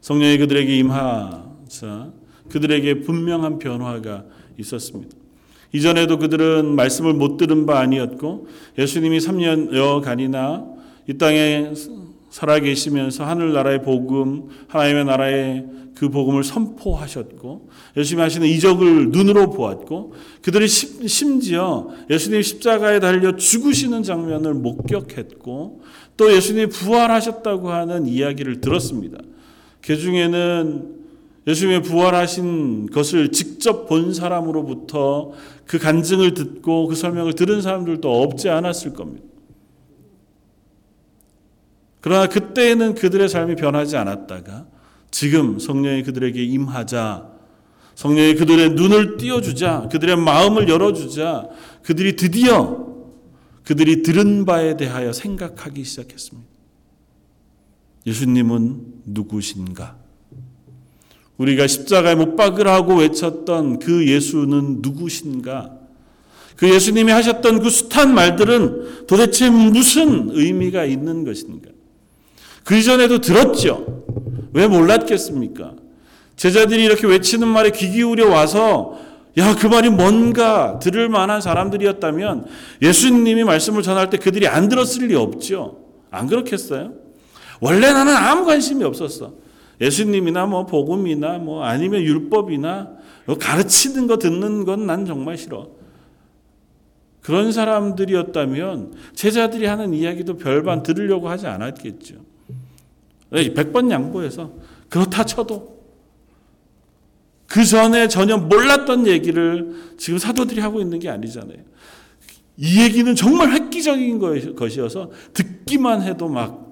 성령이 0.00 0.38
그들에게 0.38 0.76
임하자 0.76 2.12
그들에게 2.48 3.02
분명한 3.02 3.60
변화가 3.60 4.24
있었습니다. 4.58 5.16
이전에도 5.72 6.18
그들은 6.18 6.74
말씀을 6.74 7.14
못 7.14 7.36
들은 7.36 7.64
바 7.64 7.78
아니었고 7.78 8.48
예수님이 8.76 9.18
3년여 9.18 10.02
간이나 10.02 10.66
이 11.06 11.16
땅에 11.16 11.72
살아계시면서 12.30 13.24
하늘나라의 13.24 13.82
복음, 13.82 14.48
하나님의 14.68 15.04
나라의 15.04 15.66
그 15.94 16.08
복음을 16.08 16.44
선포하셨고 16.44 17.68
열심히 17.96 18.22
하시는 18.22 18.46
이적을 18.46 19.10
눈으로 19.10 19.50
보았고 19.50 20.14
그들이 20.40 20.66
심지어 20.66 21.88
예수님 22.08 22.40
십자가에 22.40 23.00
달려 23.00 23.36
죽으시는 23.36 24.02
장면을 24.02 24.54
목격했고 24.54 25.82
또 26.16 26.32
예수님이 26.32 26.68
부활하셨다고 26.68 27.70
하는 27.70 28.06
이야기를 28.06 28.60
들었습니다. 28.60 29.18
그 29.82 29.96
중에는 29.96 31.00
예수님의 31.46 31.82
부활하신 31.82 32.90
것을 32.90 33.32
직접 33.32 33.86
본 33.86 34.14
사람으로부터 34.14 35.32
그 35.66 35.78
간증을 35.78 36.34
듣고 36.34 36.86
그 36.86 36.94
설명을 36.94 37.34
들은 37.34 37.60
사람들도 37.60 38.22
없지 38.22 38.48
않았을 38.48 38.92
겁니다. 38.92 39.29
그러나 42.00 42.26
그때에는 42.26 42.94
그들의 42.94 43.28
삶이 43.28 43.56
변하지 43.56 43.96
않았다가 43.96 44.66
지금 45.10 45.58
성령이 45.58 46.02
그들에게 46.02 46.42
임하자 46.42 47.28
성령이 47.94 48.34
그들의 48.36 48.70
눈을 48.70 49.16
띄워주자 49.18 49.88
그들의 49.92 50.16
마음을 50.16 50.68
열어주자 50.68 51.48
그들이 51.82 52.16
드디어 52.16 52.88
그들이 53.64 54.02
들은 54.02 54.46
바에 54.46 54.76
대하여 54.76 55.12
생각하기 55.12 55.84
시작했습니다. 55.84 56.48
예수님은 58.06 59.02
누구신가? 59.06 59.96
우리가 61.36 61.66
십자가에 61.66 62.14
못 62.14 62.36
박으라고 62.36 62.96
외쳤던 62.96 63.78
그 63.78 64.08
예수는 64.08 64.78
누구신가? 64.80 65.78
그 66.56 66.68
예수님이 66.68 67.12
하셨던 67.12 67.60
그 67.60 67.70
숱한 67.70 68.12
말들은 68.14 69.06
도대체 69.06 69.48
무슨 69.50 70.30
의미가 70.30 70.84
있는 70.84 71.24
것인가? 71.24 71.70
그 72.70 72.76
이전에도 72.76 73.20
들었죠. 73.20 74.04
왜 74.52 74.68
몰랐겠습니까? 74.68 75.72
제자들이 76.36 76.84
이렇게 76.84 77.04
외치는 77.04 77.48
말에 77.48 77.72
귀 77.72 77.90
기울여 77.90 78.28
와서 78.30 78.96
야, 79.38 79.56
그 79.56 79.66
말이 79.66 79.90
뭔가 79.90 80.78
들을 80.78 81.08
만한 81.08 81.40
사람들이었다면 81.40 82.46
예수님이 82.80 83.42
말씀을 83.42 83.82
전할 83.82 84.08
때 84.08 84.18
그들이 84.18 84.46
안 84.46 84.68
들었을 84.68 85.08
리 85.08 85.16
없죠. 85.16 85.78
안 86.12 86.28
그렇겠어요? 86.28 86.92
원래 87.60 87.92
나는 87.92 88.14
아무 88.14 88.44
관심이 88.44 88.84
없었어. 88.84 89.32
예수님이나 89.80 90.46
뭐 90.46 90.64
복음이나 90.66 91.38
뭐 91.38 91.64
아니면 91.64 92.02
율법이나 92.02 92.88
뭐 93.26 93.36
가르치는 93.36 94.06
거 94.06 94.16
듣는 94.16 94.64
건 94.64 94.86
난 94.86 95.06
정말 95.06 95.36
싫어. 95.36 95.66
그런 97.20 97.50
사람들이었다면 97.50 98.92
제자들이 99.16 99.66
하는 99.66 99.92
이야기도 99.92 100.36
별반 100.36 100.84
들으려고 100.84 101.28
하지 101.28 101.48
않았겠죠. 101.48 102.29
백번 103.30 103.90
양보해서 103.90 104.52
그렇다 104.88 105.24
쳐도 105.24 105.80
그 107.46 107.64
전에 107.64 108.08
전혀 108.08 108.36
몰랐던 108.36 109.06
얘기를 109.06 109.94
지금 109.98 110.18
사도들이 110.18 110.60
하고 110.60 110.80
있는 110.80 110.98
게 110.98 111.08
아니잖아요. 111.08 111.58
이 112.56 112.82
얘기는 112.82 113.14
정말 113.14 113.52
획기적인 113.52 114.18
것이어서 114.54 115.10
듣기만 115.32 116.02
해도 116.02 116.28
막 116.28 116.70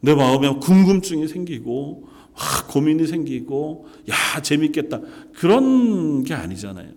내 0.00 0.14
마음에 0.14 0.48
궁금증이 0.54 1.28
생기고 1.28 2.08
막 2.32 2.68
고민이 2.68 3.06
생기고 3.06 3.86
야 4.08 4.40
재밌겠다 4.40 5.00
그런 5.34 6.22
게 6.24 6.34
아니잖아요. 6.34 6.92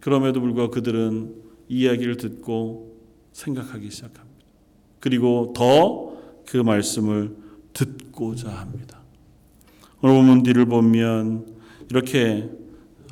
그럼에도 0.00 0.40
불구하고 0.40 0.70
그들은 0.70 1.34
이야기를 1.68 2.16
듣고 2.16 2.98
생각하기 3.32 3.90
시작합니다. 3.90 4.26
그리고 5.00 5.52
더 5.56 6.07
그 6.48 6.56
말씀을 6.56 7.36
듣고자 7.74 8.48
합니다. 8.48 9.00
오늘 10.00 10.16
본문 10.16 10.42
뒤를 10.44 10.64
보면 10.64 11.46
이렇게 11.90 12.48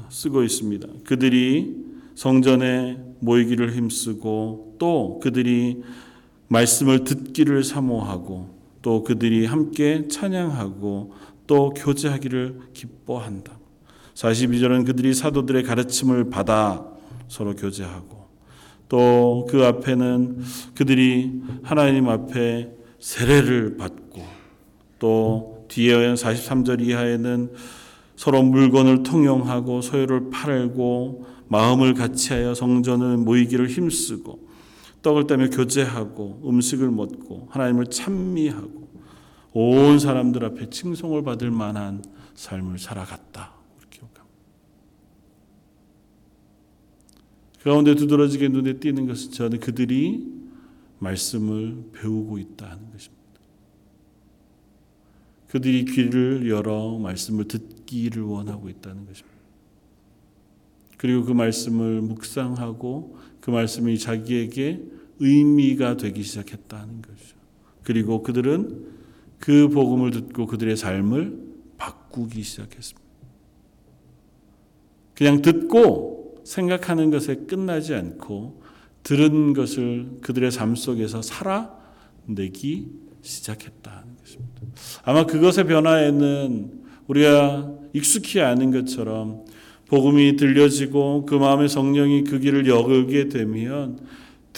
쓰고 0.08 0.42
있습니다. 0.42 0.88
그들이 1.04 1.76
성전에 2.14 2.98
모이기를 3.20 3.74
힘쓰고 3.74 4.76
또 4.78 5.20
그들이 5.22 5.82
말씀을 6.48 7.04
듣기를 7.04 7.62
사모하고 7.62 8.56
또 8.80 9.04
그들이 9.04 9.44
함께 9.44 10.08
찬양하고 10.08 11.12
또 11.46 11.74
교제하기를 11.74 12.60
기뻐한다. 12.72 13.58
42절은 14.14 14.86
그들이 14.86 15.12
사도들의 15.12 15.62
가르침을 15.64 16.30
받아 16.30 16.86
서로 17.28 17.54
교제하고 17.54 18.28
또 18.88 19.46
그 19.46 19.64
앞에는 19.64 20.38
그들이 20.74 21.42
하나님 21.62 22.08
앞에 22.08 22.75
세례를 22.98 23.76
받고 23.76 24.24
또 24.98 25.66
뒤에 25.68 25.94
43절 26.14 26.80
이하에는 26.80 27.52
서로 28.16 28.42
물건을 28.42 29.02
통용하고 29.02 29.82
소유를 29.82 30.30
팔고 30.30 31.26
마음을 31.48 31.94
같이하여 31.94 32.54
성전을 32.54 33.18
모이기를 33.18 33.68
힘쓰고 33.68 34.46
떡을 35.02 35.26
떼며 35.26 35.50
교제하고 35.50 36.42
음식을 36.44 36.90
먹고 36.90 37.48
하나님을 37.50 37.86
찬미하고 37.86 38.86
온 39.52 39.98
사람들 39.98 40.44
앞에 40.44 40.70
칭송을 40.70 41.22
받을 41.22 41.50
만한 41.50 42.02
삶을 42.34 42.78
살아갔다. 42.78 43.56
그 47.66 47.70
가운데 47.70 47.96
두드러지게 47.96 48.46
눈에 48.48 48.74
띄는 48.74 49.08
것은 49.08 49.32
저는 49.32 49.58
그들이 49.58 50.35
말씀을 50.98 51.90
배우고 51.92 52.38
있다는 52.38 52.90
것입니다. 52.92 53.16
그들이 55.48 55.84
귀를 55.84 56.48
열어 56.48 56.98
말씀을 56.98 57.48
듣기를 57.48 58.22
원하고 58.22 58.68
있다는 58.68 59.06
것입니다. 59.06 59.36
그리고 60.96 61.24
그 61.24 61.32
말씀을 61.32 62.00
묵상하고 62.02 63.18
그 63.40 63.50
말씀이 63.50 63.98
자기에게 63.98 64.82
의미가 65.18 65.96
되기 65.96 66.22
시작했다는 66.22 67.02
거죠. 67.02 67.36
그리고 67.82 68.22
그들은 68.22 68.86
그 69.38 69.68
복음을 69.68 70.10
듣고 70.10 70.46
그들의 70.46 70.76
삶을 70.76 71.46
바꾸기 71.78 72.42
시작했습니다. 72.42 73.06
그냥 75.14 75.42
듣고 75.42 76.42
생각하는 76.44 77.10
것에 77.10 77.36
끝나지 77.46 77.94
않고 77.94 78.62
들은 79.06 79.52
것을 79.52 80.18
그들의 80.20 80.50
삶 80.50 80.74
속에서 80.74 81.22
살아내기 81.22 82.88
시작했다는 83.22 84.16
것입니다. 84.20 84.62
아마 85.04 85.24
그것의 85.26 85.68
변화에는 85.68 86.72
우리가 87.06 87.70
익숙히 87.92 88.40
아는 88.40 88.72
것처럼 88.72 89.44
복음이 89.86 90.34
들려지고 90.34 91.24
그 91.24 91.36
마음의 91.36 91.68
성령이 91.68 92.24
그 92.24 92.40
길을 92.40 92.66
열게 92.66 93.28
되면 93.28 94.00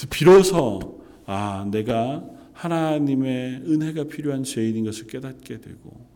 비로소 0.09 1.03
아 1.27 1.69
내가 1.71 2.25
하나님의 2.55 3.65
은혜가 3.67 4.05
필요한 4.05 4.45
죄인인 4.45 4.87
것을 4.87 5.09
깨닫게 5.09 5.61
되고 5.61 6.09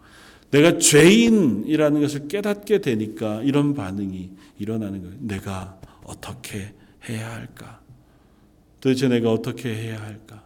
내가 0.50 0.78
죄인이라는 0.78 2.00
것을 2.00 2.28
깨닫게 2.28 2.80
되니까 2.80 3.42
이런 3.42 3.74
반응이 3.74 4.30
일어나는 4.58 5.02
거예요. 5.02 5.16
내가 5.20 5.78
어떻게 6.04 6.72
해야 7.06 7.30
할까? 7.30 7.81
도대체 8.82 9.06
내가 9.06 9.32
어떻게 9.32 9.72
해야 9.72 10.02
할까? 10.02 10.42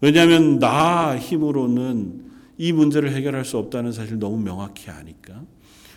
왜냐하면 0.00 0.58
나 0.58 1.18
힘으로는 1.18 2.24
이 2.56 2.72
문제를 2.72 3.12
해결할 3.12 3.44
수 3.44 3.58
없다는 3.58 3.92
사실을 3.92 4.18
너무 4.18 4.42
명확히 4.42 4.90
아니까. 4.90 5.42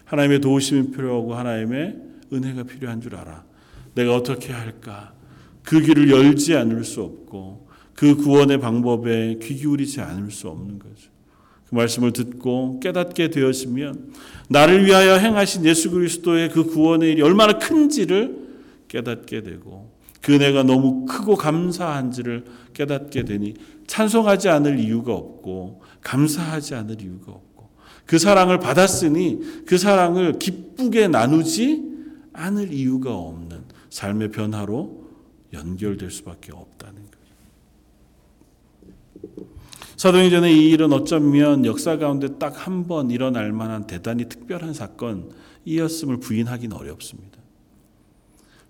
하나님의 0.03 0.41
도우심이 0.41 0.91
필요하고 0.91 1.35
하나님의 1.35 1.95
은혜가 2.33 2.63
필요한 2.63 2.99
줄 2.99 3.15
알아. 3.15 3.45
내가 3.95 4.15
어떻게 4.15 4.51
할까? 4.51 5.13
그 5.63 5.79
길을 5.79 6.09
열지 6.09 6.55
않을 6.55 6.83
수 6.83 7.01
없고 7.01 7.69
그 7.93 8.15
구원의 8.15 8.59
방법에 8.59 9.39
귀 9.41 9.55
기울이지 9.55 10.01
않을 10.01 10.31
수 10.31 10.49
없는 10.49 10.77
거죠. 10.77 11.09
그 11.69 11.75
말씀을 11.75 12.11
듣고 12.11 12.81
깨닫게 12.81 13.29
되었으면 13.29 14.11
나를 14.49 14.85
위하여 14.85 15.15
행하신 15.15 15.63
예수 15.63 15.89
그리스도의 15.91 16.49
그 16.49 16.65
구원의 16.65 17.13
일이 17.13 17.21
얼마나 17.21 17.57
큰지를 17.59 18.35
깨닫게 18.89 19.43
되고 19.43 19.88
그 20.21 20.33
은혜가 20.33 20.63
너무 20.63 21.05
크고 21.05 21.35
감사한지를 21.35 22.45
깨닫게 22.73 23.23
되니 23.25 23.53
찬송하지 23.87 24.49
않을 24.49 24.79
이유가 24.79 25.13
없고 25.13 25.81
감사하지 26.01 26.75
않을 26.75 27.01
이유가 27.01 27.31
없고 27.31 27.69
그 28.05 28.19
사랑을 28.19 28.59
받았으니 28.59 29.63
그 29.65 29.77
사랑을 29.77 30.39
기쁘게 30.39 31.07
나누지 31.07 31.87
않을 32.33 32.73
이유가 32.73 33.15
없는 33.15 33.63
삶의 33.89 34.31
변화로 34.31 35.07
연결될 35.53 36.11
수밖에 36.11 36.51
없다는 36.51 36.95
거예요. 36.95 37.09
사도행전의 39.97 40.55
이 40.55 40.69
일은 40.69 40.93
어쩌면 40.93 41.65
역사 41.65 41.97
가운데 41.97 42.37
딱 42.37 42.65
한 42.67 42.87
번 42.87 43.09
일어날 43.11 43.51
만한 43.51 43.85
대단히 43.87 44.29
특별한 44.29 44.73
사건이었음을 44.73 46.17
부인하기는 46.19 46.75
어렵습니다. 46.75 47.38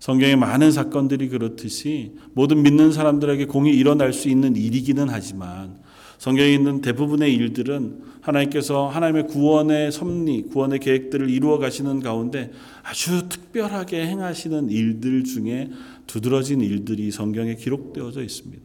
성경에 0.00 0.34
많은 0.34 0.72
사건들이 0.72 1.28
그렇듯이 1.28 2.12
모든 2.32 2.62
믿는 2.62 2.90
사람들에게 2.90 3.44
공이 3.44 3.70
일어날 3.70 4.14
수 4.14 4.30
있는 4.30 4.56
일이기는 4.56 5.08
하지만 5.10 5.78
성경에 6.16 6.52
있는 6.52 6.80
대부분의 6.80 7.34
일들은 7.34 8.02
하나님께서 8.22 8.88
하나님의 8.88 9.26
구원의 9.26 9.92
섭리, 9.92 10.42
구원의 10.44 10.80
계획들을 10.80 11.30
이루어 11.30 11.58
가시는 11.58 12.00
가운데 12.00 12.50
아주 12.82 13.28
특별하게 13.28 14.06
행하시는 14.06 14.70
일들 14.70 15.24
중에 15.24 15.70
두드러진 16.06 16.60
일들이 16.62 17.10
성경에 17.10 17.54
기록되어져 17.54 18.22
있습니다. 18.22 18.62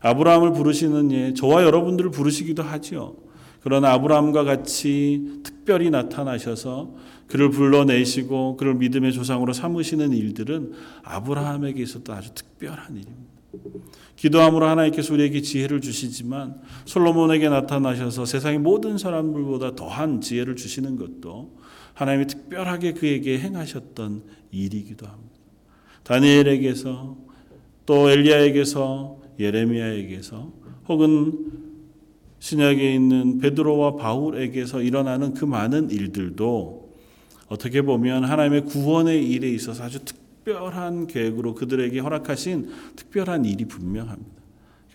아브라함을 0.00 0.52
부르시는 0.52 1.12
예, 1.12 1.34
저와 1.34 1.64
여러분들을 1.64 2.10
부르시기도 2.10 2.62
하지요. 2.62 3.16
그러나 3.62 3.92
아브라함과 3.92 4.44
같이 4.44 5.40
특별히 5.42 5.90
나타나셔서 5.90 6.94
그를 7.28 7.50
불러내시고 7.50 8.56
그를 8.56 8.74
믿음의 8.74 9.12
조상으로 9.12 9.52
삼으시는 9.52 10.12
일들은 10.12 10.72
아브라함에게 11.02 11.82
있어도 11.82 12.12
아주 12.12 12.32
특별한 12.34 12.96
일입니다. 12.96 13.36
기도함으로 14.16 14.66
하나님께서 14.66 15.14
우리에게 15.14 15.42
지혜를 15.42 15.80
주시지만 15.80 16.60
솔로몬에게 16.84 17.48
나타나셔서 17.48 18.24
세상의 18.24 18.58
모든 18.58 18.98
사람들보다 18.98 19.74
더한 19.76 20.20
지혜를 20.20 20.56
주시는 20.56 20.96
것도 20.96 21.56
하나님이 21.94 22.26
특별하게 22.26 22.92
그에게 22.92 23.38
행하셨던 23.38 24.24
일이기도 24.50 25.06
합니다. 25.06 25.36
다니엘에게서 26.02 27.16
또 27.84 28.10
엘리야에게서 28.10 29.20
예레미야에게서 29.38 30.52
혹은 30.88 31.52
신약에 32.38 32.94
있는 32.94 33.38
베드로와 33.38 33.96
바울에게서 33.96 34.82
일어나는 34.82 35.34
그 35.34 35.44
많은 35.44 35.90
일들도 35.90 36.85
어떻게 37.48 37.82
보면 37.82 38.24
하나님의 38.24 38.64
구원의 38.64 39.28
일에 39.28 39.48
있어서 39.50 39.84
아주 39.84 40.00
특별한 40.04 41.06
계획으로 41.06 41.54
그들에게 41.54 41.98
허락하신 42.00 42.70
특별한 42.96 43.44
일이 43.44 43.64
분명합니다. 43.64 44.36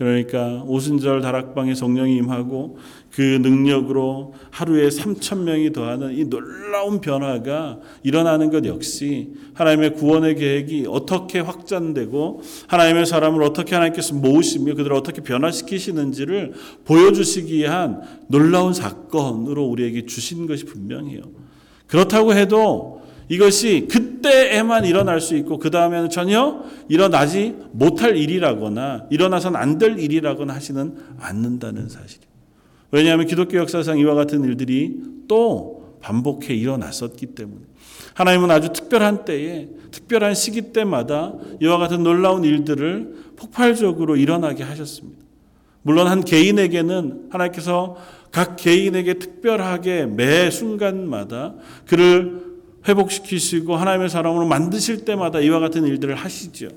그러니까 0.02 0.64
오순절 0.66 1.22
다락방에 1.22 1.76
성령이 1.76 2.16
임하고 2.18 2.80
그 3.12 3.22
능력으로 3.22 4.34
하루에 4.50 4.88
3천 4.88 5.44
명이 5.44 5.74
더하는 5.74 6.18
이 6.18 6.26
놀라운 6.26 7.02
변화가 7.02 7.80
일어나는 8.02 8.50
것 8.50 8.66
역시 8.66 9.34
하나님의 9.54 9.94
구원의 9.94 10.38
계획이 10.38 10.88
어떻게 10.90 11.40
확장되고 11.40 12.42
하나님의 12.66 13.06
사람을 13.06 13.44
어떻게 13.44 13.76
하나님께서 13.76 14.16
모으시며 14.16 14.74
그들을 14.74 14.96
어떻게 14.96 15.22
변화시키시는지를 15.22 16.54
보여주시기 16.86 17.58
위한 17.58 18.02
놀라운 18.28 18.74
사건으로 18.74 19.66
우리에게 19.66 20.08
주신 20.08 20.48
것이 20.48 20.66
분명해요. 20.66 21.41
그렇다고 21.92 22.34
해도 22.34 23.02
이것이 23.28 23.88
그때에만 23.92 24.86
일어날 24.86 25.20
수 25.20 25.36
있고 25.36 25.58
그 25.60 25.70
다음에는 25.70 26.10
전혀 26.10 26.64
일어나지 26.88 27.56
못할 27.72 28.16
일이라거나 28.18 29.08
일어나선 29.10 29.56
안 29.56 29.78
될 29.78 30.00
일이라거나 30.00 30.54
하지는 30.54 30.96
않는다는 31.20 31.90
사실이에요. 31.90 32.32
왜냐하면 32.92 33.26
기독교 33.26 33.58
역사상 33.58 34.00
이와 34.00 34.16
같은 34.16 34.44
일들이 34.44 35.00
또 35.28 35.98
반복해 36.02 36.54
일어났었기 36.54 37.28
때문에 37.28 37.62
하나님은 38.14 38.52
아주 38.52 38.72
특별한 38.74 39.26
때에 39.26 39.70
특별한 39.92 40.34
시기 40.34 40.74
때마다 40.74 41.34
이와 41.62 41.78
같은 41.78 42.04
놀라운 42.04 42.44
일들을 42.44 43.34
폭발적으로 43.38 44.16
일어나게 44.16 44.64
하셨습니다. 44.64 45.22
물론 45.84 46.08
한 46.08 46.24
개인에게는 46.24 47.30
하나님께서 47.32 47.98
각 48.32 48.56
개인에게 48.56 49.16
특별하게 49.16 50.06
매 50.06 50.50
순간마다 50.50 51.56
그를 51.86 52.52
회복시키시고 52.88 53.76
하나님의 53.76 54.10
사람으로 54.10 54.48
만드실 54.48 55.06
때마다 55.06 55.40
이와 55.40 55.60
같은 55.60 55.86
일들을 55.86 56.16
하시죠. 56.16 56.70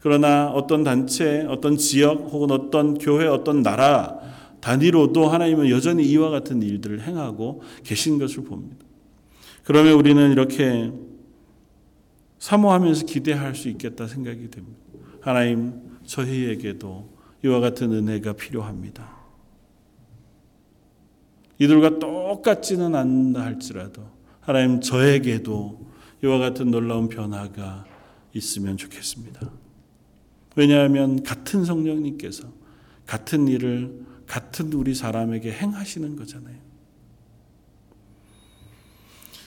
그러나 0.00 0.48
어떤 0.48 0.82
단체, 0.82 1.46
어떤 1.48 1.76
지역 1.76 2.28
혹은 2.32 2.50
어떤 2.50 2.98
교회, 2.98 3.26
어떤 3.26 3.62
나라 3.62 4.18
단위로도 4.60 5.28
하나님은 5.28 5.70
여전히 5.70 6.04
이와 6.04 6.30
같은 6.30 6.62
일들을 6.62 7.02
행하고 7.02 7.62
계신 7.84 8.18
것을 8.18 8.44
봅니다. 8.44 8.84
그러면 9.64 9.92
우리는 9.92 10.32
이렇게 10.32 10.90
사모하면서 12.38 13.06
기대할 13.06 13.54
수 13.54 13.68
있겠다 13.68 14.08
생각이 14.08 14.50
됩니다. 14.50 14.78
하나님, 15.20 15.74
저희에게도 16.04 17.08
이와 17.44 17.60
같은 17.60 17.92
은혜가 17.92 18.32
필요합니다. 18.32 19.21
이들과 21.58 21.98
똑같지는 21.98 22.94
않다 22.94 23.42
할지라도 23.42 24.04
하나님 24.40 24.80
저에게도 24.80 25.92
이와 26.24 26.38
같은 26.38 26.70
놀라운 26.70 27.08
변화가 27.08 27.84
있으면 28.34 28.76
좋겠습니다. 28.76 29.50
왜냐하면 30.56 31.22
같은 31.22 31.64
성령님께서 31.64 32.48
같은 33.06 33.48
일을 33.48 34.04
같은 34.26 34.72
우리 34.72 34.94
사람에게 34.94 35.52
행하시는 35.52 36.16
거잖아요. 36.16 36.56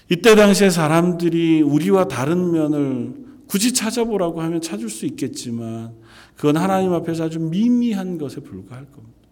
이때 0.10 0.36
당시에 0.36 0.70
사람들이 0.70 1.62
우리와 1.62 2.08
다른 2.08 2.52
면을 2.52 3.26
굳이 3.48 3.74
찾아보라고 3.74 4.42
하면 4.42 4.62
찾을 4.62 4.90
수 4.90 5.06
있겠지만 5.06 5.96
그건 6.36 6.58
하나님 6.58 6.94
앞에서 6.94 7.26
아주 7.26 7.40
미미한 7.40 8.18
것에 8.18 8.42
불과할 8.42 8.86
겁니다. 8.92 9.25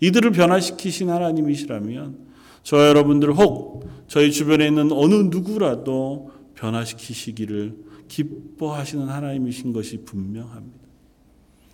이들을 0.00 0.32
변화시키신 0.32 1.10
하나님이시라면 1.10 2.26
저 2.62 2.88
여러분들 2.88 3.32
혹 3.32 3.88
저희 4.08 4.30
주변에 4.32 4.66
있는 4.66 4.92
어느 4.92 5.14
누구라도 5.14 6.30
변화시키시기를 6.54 7.76
기뻐하시는 8.08 9.06
하나님이신 9.08 9.72
것이 9.72 9.98
분명합니다. 10.04 10.86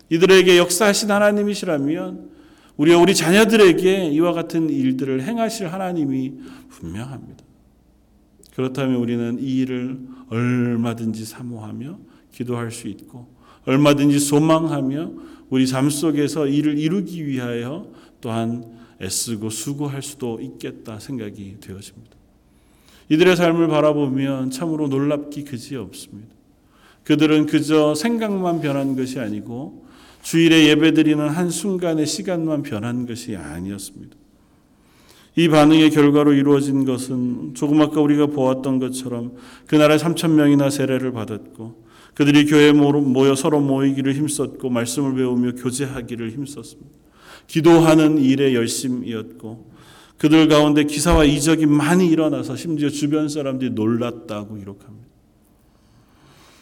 이들에게 0.09 0.57
역사하신 0.57 1.11
하나님이시라면 1.11 2.29
우리가 2.77 2.97
우리 2.97 3.15
자녀들에게 3.15 4.09
이와 4.09 4.33
같은 4.33 4.69
일들을 4.69 5.23
행하실 5.23 5.71
하나님이 5.71 6.33
분명합니다. 6.69 7.43
그렇다면 8.55 8.97
우리는 8.97 9.37
이 9.39 9.57
일을 9.59 9.99
얼마든지 10.29 11.25
사모하며 11.25 11.99
기도할 12.31 12.71
수 12.71 12.87
있고 12.87 13.27
얼마든지 13.65 14.19
소망하며 14.19 15.11
우리 15.49 15.67
삶 15.67 15.89
속에서 15.89 16.47
이를 16.47 16.77
이루기 16.77 17.25
위하여 17.25 17.87
또한 18.23 18.63
애쓰고 19.01 19.49
수고할 19.49 20.01
수도 20.01 20.39
있겠다 20.39 20.97
생각이 20.97 21.57
되어집니다. 21.59 22.15
이들의 23.09 23.35
삶을 23.35 23.67
바라보면 23.67 24.49
참으로 24.49 24.87
놀랍기 24.87 25.43
그지 25.43 25.75
없습니다. 25.75 26.33
그들은 27.03 27.47
그저 27.47 27.93
생각만 27.93 28.61
변한 28.61 28.95
것이 28.95 29.19
아니고 29.19 29.85
주일에 30.21 30.69
예배드리는 30.69 31.27
한순간의 31.27 32.05
시간만 32.05 32.63
변한 32.63 33.05
것이 33.05 33.35
아니었습니다. 33.35 34.15
이 35.35 35.49
반응의 35.49 35.89
결과로 35.89 36.31
이루어진 36.31 36.85
것은 36.85 37.55
조금 37.55 37.81
아까 37.81 37.99
우리가 37.99 38.27
보았던 38.27 38.79
것처럼 38.79 39.35
그날에 39.67 39.97
3천 39.97 40.31
명이나 40.31 40.69
세례를 40.69 41.11
받았고 41.11 41.83
그들이 42.13 42.45
교회에 42.45 42.71
모여 42.71 43.35
서로 43.35 43.59
모이기를 43.59 44.13
힘썼고 44.13 44.69
말씀을 44.69 45.15
배우며 45.15 45.53
교제하기를 45.55 46.31
힘썼습니다. 46.31 47.03
기도하는 47.47 48.17
일에 48.17 48.53
열심이었고 48.53 49.71
그들 50.17 50.47
가운데 50.47 50.85
기사와 50.85 51.25
이적이 51.25 51.65
많이 51.65 52.07
일어나서 52.07 52.55
심지어 52.55 52.89
주변 52.89 53.27
사람들이 53.27 53.71
놀랐다고 53.71 54.55
기록합니다. 54.55 55.07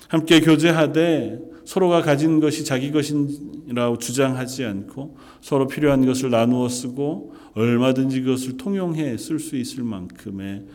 함께 0.07 0.41
교제하되 0.41 1.39
서로가 1.65 2.01
가진 2.01 2.39
것이 2.39 2.65
자기 2.65 2.91
것이라고 2.91 3.97
주장하지 3.97 4.65
않고 4.65 5.15
서로 5.41 5.67
필요한 5.67 6.05
것을 6.05 6.29
나누어 6.29 6.67
쓰고 6.67 7.35
얼마든지 7.53 8.21
그것을 8.21 8.57
통용해 8.57 9.17
쓸 9.17 9.39
수 9.39 9.55
있을 9.55 9.83
만큼의 9.83 10.65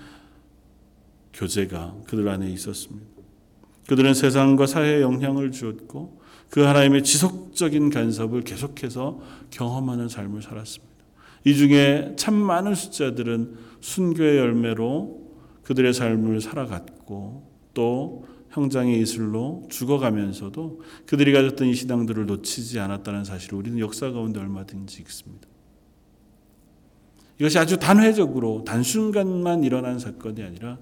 교제가 1.35 1.97
그들 2.07 2.29
안에 2.29 2.51
있었습니다. 2.51 3.05
그들은 3.89 4.15
세상과 4.15 4.67
사회에 4.67 5.03
영향을 5.03 5.53
주었고 5.53 6.16
그 6.51 6.61
하나님의 6.61 7.05
지속적인 7.05 7.91
간섭을 7.91 8.43
계속해서 8.43 9.21
경험하는 9.51 10.09
삶을 10.09 10.43
살았습니다. 10.43 10.95
이 11.45 11.55
중에 11.55 12.15
참 12.17 12.35
많은 12.35 12.75
숫자들은 12.75 13.57
순교의 13.81 14.39
열매로 14.39 15.27
그들의 15.63 15.93
삶을 15.93 16.41
살아갔고 16.41 17.51
또 17.75 18.27
형장의 18.51 19.01
이슬로 19.01 19.67
죽어가면서도 19.71 20.81
그들이 21.07 21.33
가졌던 21.33 21.69
이 21.69 21.75
신앙들을 21.75 22.27
놓치지 22.27 22.81
않았다는 22.81 23.25
사실을 23.25 23.59
우리는 23.59 23.79
역사 23.79 24.11
가운데 24.11 24.41
얼마든지 24.41 25.03
읽습니다. 25.03 25.47
이것이 27.39 27.59
아주 27.59 27.77
단회적으로 27.77 28.65
단순간만 28.65 29.63
일어난 29.63 29.99
사건이 29.99 30.43
아니라 30.43 30.79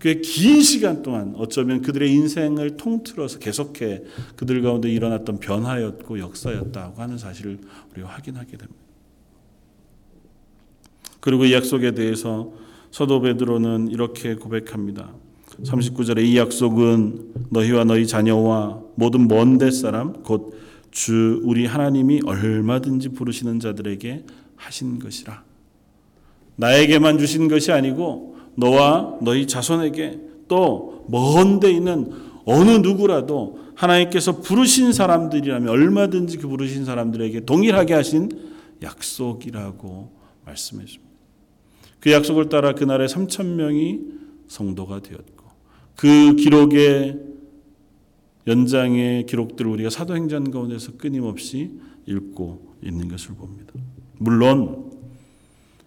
꽤긴 0.00 0.62
시간 0.62 1.02
동안 1.02 1.34
어쩌면 1.36 1.82
그들의 1.82 2.10
인생을 2.10 2.76
통틀어서 2.78 3.38
계속해 3.40 4.04
그들 4.36 4.62
가운데 4.62 4.88
일어났던 4.88 5.38
변화였고 5.38 6.18
역사였다고 6.18 7.02
하는 7.02 7.18
사실을 7.18 7.58
우리가 7.92 8.08
확인하게 8.08 8.56
됩니다. 8.56 8.80
그리고 11.20 11.44
이 11.44 11.52
약속에 11.52 11.92
대해서 11.92 12.52
서도 12.90 13.20
베드로는 13.20 13.88
이렇게 13.90 14.34
고백합니다. 14.34 15.12
39절에 15.62 16.24
이 16.24 16.38
약속은 16.38 17.48
너희와 17.50 17.84
너희 17.84 18.06
자녀와 18.06 18.80
모든 18.94 19.28
먼 19.28 19.58
데 19.58 19.70
사람 19.70 20.22
곧 20.22 20.58
주 20.90 21.40
우리 21.44 21.66
하나님이 21.66 22.22
얼마든지 22.24 23.10
부르시는 23.10 23.60
자들에게 23.60 24.24
하신 24.56 24.98
것이라. 24.98 25.44
나에게만 26.58 27.18
주신 27.18 27.48
것이 27.48 27.72
아니고 27.72 28.36
너와 28.56 29.18
너희 29.22 29.46
자손에게 29.46 30.20
또 30.48 31.06
먼데 31.08 31.70
있는 31.70 32.10
어느 32.44 32.70
누구라도 32.70 33.58
하나님께서 33.74 34.40
부르신 34.40 34.92
사람들이라면 34.92 35.68
얼마든지 35.68 36.38
그 36.38 36.48
부르신 36.48 36.84
사람들에게 36.84 37.44
동일하게 37.44 37.94
하신 37.94 38.30
약속이라고 38.82 40.10
말씀해 40.44 40.84
줍니다. 40.84 41.08
그 42.00 42.10
약속을 42.10 42.48
따라 42.48 42.72
그날에 42.72 43.06
3천 43.06 43.46
명이 43.54 44.00
성도가 44.48 45.00
되었고 45.00 45.44
그 45.94 46.34
기록에 46.34 47.16
연장의 48.48 49.26
기록들을 49.26 49.70
우리가 49.70 49.90
사도행전 49.90 50.50
가운데서 50.50 50.92
끊임없이 50.96 51.70
읽고 52.06 52.76
있는 52.82 53.08
것을 53.08 53.34
봅니다. 53.34 53.72
물론 54.16 54.87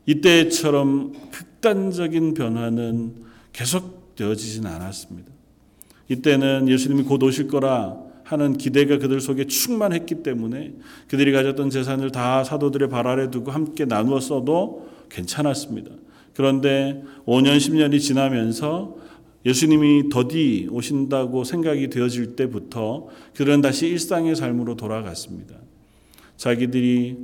이때처럼 0.06 1.14
극단적인 1.32 2.34
변화는 2.34 3.16
계속 3.54 4.16
되어지진 4.16 4.66
않았습니다. 4.66 5.32
이때는 6.10 6.68
예수님이 6.68 7.04
곧 7.04 7.22
오실 7.24 7.48
거라 7.48 7.98
하는 8.24 8.58
기대가 8.58 8.98
그들 8.98 9.20
속에 9.20 9.46
충만했기 9.46 10.24
때문에 10.24 10.74
그들이 11.08 11.32
가졌던 11.32 11.70
재산을 11.70 12.12
다 12.12 12.44
사도들의 12.44 12.90
발 12.90 13.08
아래 13.08 13.30
두고 13.30 13.52
함께 13.52 13.86
나누어 13.86 14.20
써도 14.20 14.90
괜찮았습니다. 15.10 15.92
그런데 16.34 17.04
5년, 17.26 17.58
10년이 17.58 18.00
지나면서 18.00 18.96
예수님이 19.46 20.10
더디 20.10 20.70
오신다고 20.72 21.44
생각이 21.44 21.90
되어질 21.90 22.36
때부터 22.36 23.08
그들은 23.34 23.62
다시 23.62 23.88
일상의 23.88 24.36
삶으로 24.36 24.76
돌아갔습니다. 24.76 25.56
자기들이 26.38 27.18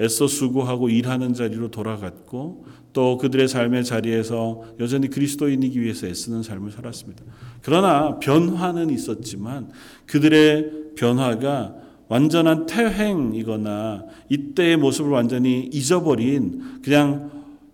애써 0.00 0.26
수고하고 0.26 0.88
일하는 0.88 1.34
자리로 1.34 1.70
돌아갔고 1.70 2.64
또 2.92 3.18
그들의 3.18 3.48
삶의 3.48 3.84
자리에서 3.84 4.62
여전히 4.80 5.08
그리스도인이기 5.08 5.80
위해서 5.80 6.06
애쓰는 6.06 6.42
삶을 6.42 6.72
살았습니다. 6.72 7.24
그러나 7.62 8.18
변화는 8.18 8.90
있었지만 8.90 9.70
그들의 10.06 10.94
변화가 10.96 11.74
완전한 12.08 12.66
퇴행이거나 12.66 14.04
이때의 14.28 14.78
모습을 14.78 15.10
완전히 15.10 15.68
잊어버린 15.72 16.80
그냥 16.82 17.30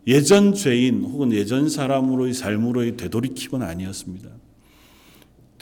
예전 0.06 0.54
죄인 0.54 1.04
혹은 1.04 1.32
예전 1.32 1.68
사람으로의 1.68 2.34
삶으로의 2.34 2.96
되돌이킴은 2.96 3.62
아니었습니다. 3.62 4.28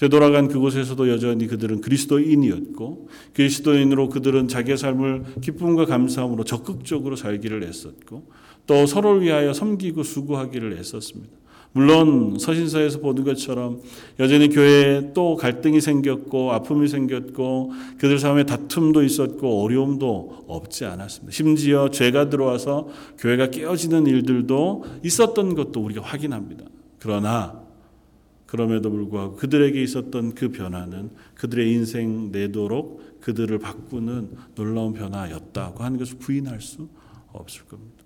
되돌아간 0.03 0.49
그곳에서도 0.49 1.09
여전히 1.11 1.47
그들은 1.47 1.81
그리스도인이었고 1.81 3.09
그리스도인으로 3.35 4.09
그들은 4.09 4.49
자기의 4.49 4.77
삶을 4.77 5.23
기쁨과 5.41 5.85
감사함으로 5.87 6.43
적극적으로 6.43 7.15
살기를 7.15 7.63
애썼고 7.63 8.25
또 8.67 8.87
서로를 8.87 9.23
위하여 9.23 9.53
섬기고 9.53 10.03
수고하기를 10.03 10.77
애썼습니다. 10.79 11.33
물론 11.71 12.37
서신서에서 12.37 12.99
보는 12.99 13.23
것처럼 13.23 13.81
여전히 14.19 14.49
교회에 14.49 15.13
또 15.15 15.37
갈등이 15.37 15.81
생겼고 15.81 16.51
아픔이 16.51 16.89
생겼고 16.89 17.73
그들 17.99 18.19
삶에 18.19 18.43
다툼도 18.43 19.05
있었고 19.05 19.63
어려움도 19.63 20.47
없지 20.49 20.85
않았습니다. 20.85 21.33
심지어 21.33 21.91
죄가 21.91 22.29
들어와서 22.29 22.89
교회가 23.19 23.51
깨어지는 23.51 24.09
일들도 24.09 24.85
있었던 25.05 25.55
것도 25.55 25.81
우리가 25.81 26.03
확인합니다. 26.03 26.65
그러나 26.99 27.62
그럼에도 28.53 28.91
불구하고 28.91 29.37
그들에게 29.37 29.83
있었던 29.83 30.35
그 30.35 30.51
변화는 30.51 31.09
그들의 31.37 31.73
인생 31.73 32.31
내도록 32.33 33.19
그들을 33.23 33.59
바꾸는 33.59 34.37
놀라운 34.55 34.93
변화였다고 34.93 35.83
하는 35.83 35.99
것을 35.99 36.19
부인할 36.19 36.61
수 36.61 36.87
없을 37.33 37.65
겁니다. 37.65 38.05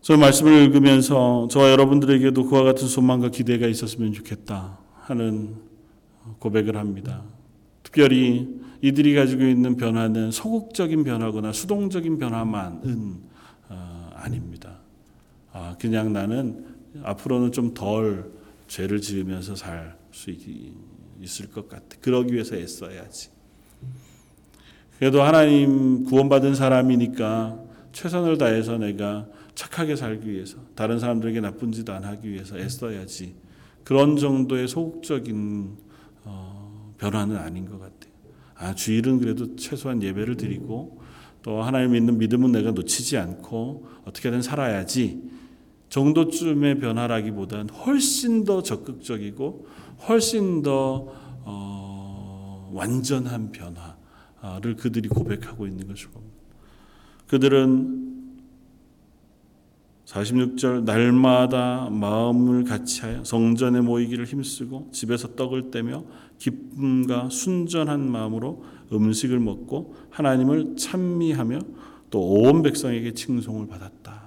저 0.00 0.16
말씀을 0.16 0.62
읽으면서 0.62 1.48
저와 1.50 1.70
여러분들에게도 1.72 2.46
그와 2.46 2.62
같은 2.62 2.88
소망과 2.88 3.28
기대가 3.28 3.66
있었으면 3.66 4.14
좋겠다 4.14 4.78
하는 5.02 5.56
고백을 6.38 6.78
합니다. 6.78 7.22
특별히 7.82 8.58
이들이 8.80 9.14
가지고 9.14 9.44
있는 9.44 9.76
변화는 9.76 10.30
소극적인 10.30 11.04
변화거나 11.04 11.52
수동적인 11.52 12.16
변화만은 12.18 13.20
어, 13.68 14.10
아닙니다. 14.14 14.78
아, 15.52 15.76
그냥 15.78 16.14
나는 16.14 16.71
앞으로는 17.02 17.52
좀 17.52 17.74
덜 17.74 18.30
죄를 18.68 19.00
지으면서 19.00 19.54
살 19.54 20.02
수 20.12 20.30
있을 21.20 21.50
것 21.50 21.68
같아. 21.68 21.96
그러기 22.00 22.34
위해서 22.34 22.54
애써야지. 22.56 23.30
그래도 24.98 25.22
하나님 25.22 26.04
구원받은 26.04 26.54
사람이니까 26.54 27.58
최선을 27.92 28.38
다해서 28.38 28.78
내가 28.78 29.26
착하게 29.54 29.96
살기 29.96 30.30
위해서 30.30 30.58
다른 30.74 30.98
사람들에게 30.98 31.40
나쁜 31.40 31.72
짓 31.72 31.88
안 31.90 32.04
하기 32.04 32.30
위해서 32.30 32.58
애써야지 32.58 33.34
그런 33.84 34.16
정도의 34.16 34.68
소극적인 34.68 35.76
어, 36.24 36.94
변화는 36.98 37.36
아닌 37.36 37.64
것 37.66 37.78
같아요. 37.78 38.12
아 38.54 38.74
주일은 38.74 39.18
그래도 39.18 39.56
최소한 39.56 40.02
예배를 40.02 40.36
드리고 40.36 41.00
또 41.42 41.62
하나님 41.62 41.92
믿는 41.92 42.18
믿음은 42.18 42.52
내가 42.52 42.70
놓치지 42.70 43.16
않고 43.18 43.88
어떻게든 44.04 44.42
살아야지 44.42 45.20
정도쯤의 45.92 46.78
변화라기보다는 46.78 47.68
훨씬 47.68 48.44
더 48.44 48.62
적극적이고 48.62 49.66
훨씬 50.08 50.62
더 50.62 51.12
어, 51.44 52.70
완전한 52.72 53.52
변화를 53.52 54.76
그들이 54.76 55.10
고백하고 55.10 55.66
있는 55.66 55.86
것을 55.86 56.08
봅니다. 56.08 56.34
그들은 57.28 58.10
46절 60.06 60.84
날마다 60.84 61.90
마음을 61.90 62.64
같이하여 62.64 63.24
성전에 63.24 63.82
모이기를 63.82 64.24
힘쓰고 64.24 64.88
집에서 64.92 65.34
떡을 65.36 65.70
떼며 65.70 66.04
기쁨과 66.38 67.28
순전한 67.28 68.10
마음으로 68.10 68.64
음식을 68.90 69.38
먹고 69.40 69.94
하나님을 70.08 70.76
찬미하며 70.76 71.58
또 72.08 72.20
온 72.20 72.62
백성에게 72.62 73.12
칭송을 73.12 73.66
받았다. 73.66 74.21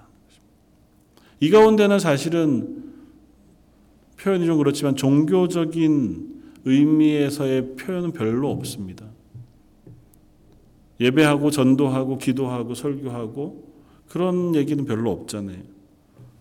이 1.40 1.50
가운데는 1.50 2.00
사실은 2.00 2.84
표현이 4.18 4.46
좀 4.46 4.58
그렇지만 4.58 4.96
종교적인 4.96 6.36
의미에서의 6.66 7.76
표현은 7.76 8.12
별로 8.12 8.50
없습니다. 8.52 9.06
예배하고 11.00 11.52
전도하고 11.52 12.18
기도하고 12.18 12.74
설교하고 12.74 13.66
그런 14.08 14.56
얘기는 14.56 14.84
별로 14.86 15.12
없잖아요. 15.12 15.76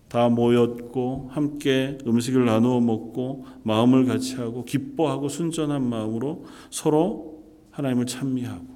다 0.07 0.29
모였고 0.29 1.29
함께 1.31 1.97
음식을 2.07 2.45
나누어 2.45 2.79
먹고 2.79 3.45
마음을 3.63 4.05
같이 4.05 4.35
하고 4.35 4.63
기뻐하고 4.63 5.27
순전한 5.27 5.83
마음으로 5.87 6.45
서로 6.69 7.43
하나님을 7.71 8.05
찬미하고 8.05 8.75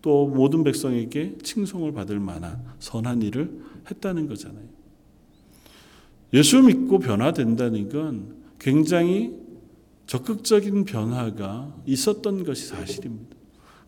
또 0.00 0.26
모든 0.28 0.64
백성에게 0.64 1.38
칭송을 1.42 1.92
받을 1.92 2.20
만한 2.20 2.62
선한 2.78 3.22
일을 3.22 3.60
했다는 3.90 4.28
거잖아요. 4.28 4.73
예수 6.34 6.62
믿고 6.62 6.98
변화된다는 6.98 7.88
건 7.88 8.34
굉장히 8.58 9.32
적극적인 10.06 10.84
변화가 10.84 11.74
있었던 11.86 12.44
것이 12.44 12.66
사실입니다. 12.66 13.34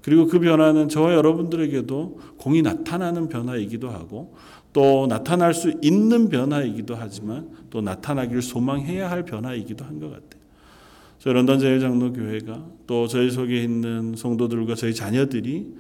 그리고 0.01 0.27
그 0.29 0.39
변화는 0.39 0.89
저와 0.89 1.15
여러분들에게도 1.15 2.21
공이 2.39 2.63
나타나는 2.63 3.29
변화이기도 3.29 3.91
하고 3.91 4.35
또 4.73 5.07
나타날 5.09 5.53
수 5.53 5.75
있는 5.83 6.29
변화이기도 6.29 6.95
하지만 6.95 7.49
또 7.71 7.81
나타나기를 7.81 8.41
소망해야 8.41 9.11
할 9.11 9.25
변화이기도 9.25 9.85
한 9.85 9.99
것 9.99 10.11
같아요. 10.11 10.47
저희 11.19 11.35
런던 11.35 11.59
제일장로교회가 11.59 12.65
또 12.87 13.09
저희 13.09 13.31
속에 13.31 13.65
있는 13.65 14.15
성도들과 14.17 14.77
저희 14.77 14.95
자녀들이 14.95 15.75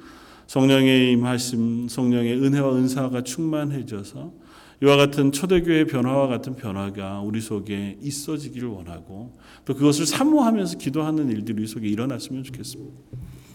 성령의 0.48 1.12
임하심, 1.12 1.88
성령의 1.88 2.42
은혜와 2.42 2.74
은사가 2.74 3.22
충만해져서 3.22 4.32
이와 4.82 4.96
같은 4.96 5.32
초대교회 5.32 5.86
변화와 5.86 6.26
같은 6.28 6.54
변화가 6.54 7.20
우리 7.22 7.40
속에 7.40 7.98
있어지기를 8.02 8.68
원하고 8.68 9.32
또 9.64 9.74
그것을 9.74 10.04
사모하면서 10.04 10.78
기도하는 10.78 11.30
일들이 11.30 11.60
우리 11.60 11.66
속에 11.66 11.88
일어났으면 11.88 12.44
좋겠습니다. 12.44 12.92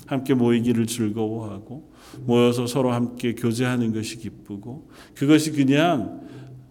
함께 0.08 0.34
모이기를 0.34 0.88
즐거워하고 0.88 1.92
모여서 2.26 2.68
서로 2.68 2.92
함께 2.92 3.34
교제하는 3.34 3.94
것이 3.94 4.18
기쁘고 4.18 4.90
그것이 5.16 5.52
그냥 5.52 6.28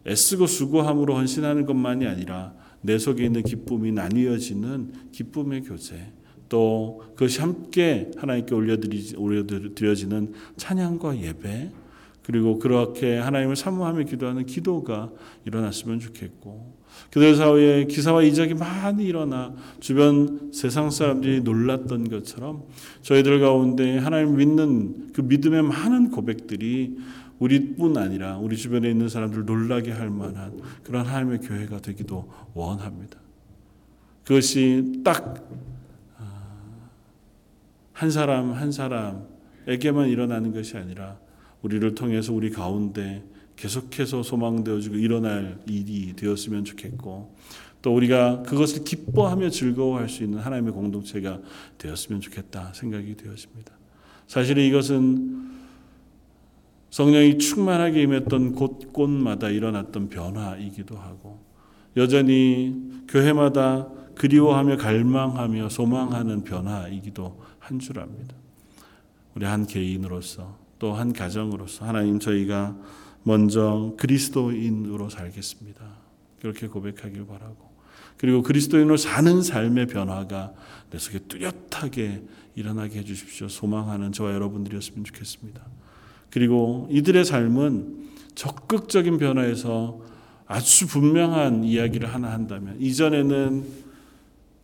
애쓰고 0.06 0.46
수고함으로 0.46 1.14
헌신하는 1.14 1.64
것만이 1.64 2.06
아니라 2.06 2.54
내 2.82 2.98
속에 2.98 3.24
있는 3.24 3.42
기쁨이 3.42 3.92
나뉘어지는 3.92 4.92
기쁨의 5.12 5.62
교제 5.62 6.12
또 6.48 7.02
그것이 7.14 7.40
함께 7.40 8.10
하나님께 8.16 8.54
올려드려지는 9.16 10.32
찬양과 10.56 11.18
예배 11.22 11.70
그리고 12.22 12.58
그렇게 12.58 13.16
하나님을 13.16 13.56
사모하며 13.56 14.04
기도하는 14.04 14.46
기도가 14.46 15.10
일어났으면 15.44 16.00
좋겠고 16.00 16.80
그들 17.10 17.34
사이에 17.34 17.84
기사와 17.86 18.22
이적이 18.22 18.54
많이 18.54 19.04
일어나 19.04 19.54
주변 19.80 20.50
세상 20.52 20.90
사람들이 20.90 21.40
놀랐던 21.40 22.08
것처럼 22.08 22.64
저희들 23.02 23.40
가운데 23.40 23.98
하나님 23.98 24.36
믿는 24.36 25.12
그 25.12 25.22
믿음의 25.22 25.62
많은 25.62 26.10
고백들이 26.10 26.98
우리뿐 27.38 27.96
아니라 27.96 28.36
우리 28.36 28.56
주변에 28.56 28.90
있는 28.90 29.08
사람들 29.08 29.46
놀라게 29.46 29.92
할 29.92 30.10
만한 30.10 30.60
그런 30.84 31.06
하나님의 31.06 31.38
교회가 31.40 31.80
되기도 31.80 32.30
원합니다. 32.54 33.18
그것이 34.24 35.00
딱한 35.02 35.42
아, 36.18 38.10
사람 38.10 38.52
한 38.52 38.70
사람에게만 38.70 40.08
일어나는 40.08 40.52
것이 40.52 40.76
아니라 40.76 41.18
우리를 41.62 41.94
통해서 41.94 42.32
우리 42.32 42.50
가운데 42.50 43.22
계속해서 43.56 44.22
소망되어지고 44.22 44.96
일어날 44.96 45.60
일이 45.66 46.14
되었으면 46.16 46.64
좋겠고 46.64 47.34
또 47.82 47.94
우리가 47.94 48.42
그것을 48.42 48.84
기뻐하며 48.84 49.50
즐거워할 49.50 50.08
수 50.08 50.22
있는 50.22 50.38
하나님의 50.38 50.72
공동체가 50.72 51.40
되었으면 51.78 52.20
좋겠다 52.20 52.72
생각이 52.74 53.16
되었습니다. 53.16 53.72
사실은 54.26 54.64
이것은 54.64 55.50
성령이 56.90 57.38
충만하게 57.38 58.02
임했던 58.02 58.54
곳곳마다 58.54 59.48
일어났던 59.50 60.08
변화이기도 60.08 60.96
하고 60.96 61.40
여전히 61.96 63.02
교회마다 63.08 63.88
그리워하며 64.14 64.76
갈망하며 64.76 65.68
소망하는 65.68 66.44
변화이기도 66.44 67.40
한 67.58 67.78
줄 67.78 68.00
압니다. 68.00 68.34
우리 69.34 69.44
한 69.46 69.66
개인으로서 69.66 70.58
또 70.80 70.94
한 70.94 71.12
가정으로서 71.12 71.84
하나님 71.84 72.18
저희가 72.18 72.76
먼저 73.22 73.94
그리스도인으로 73.98 75.10
살겠습니다. 75.10 75.84
그렇게 76.40 76.66
고백하길 76.66 77.26
바라고 77.26 77.70
그리고 78.16 78.42
그리스도인으로 78.42 78.96
사는 78.96 79.42
삶의 79.42 79.86
변화가 79.86 80.52
내 80.90 80.98
속에 80.98 81.20
뚜렷하게 81.20 82.22
일어나게 82.54 82.98
해주십시오. 82.98 83.48
소망하는 83.48 84.12
저와 84.12 84.32
여러분들이었으면 84.34 85.04
좋겠습니다. 85.04 85.62
그리고 86.30 86.88
이들의 86.90 87.24
삶은 87.24 88.08
적극적인 88.34 89.18
변화에서 89.18 90.00
아주 90.46 90.86
분명한 90.86 91.64
이야기를 91.64 92.12
하나 92.12 92.32
한다면 92.32 92.76
이전에는 92.80 93.64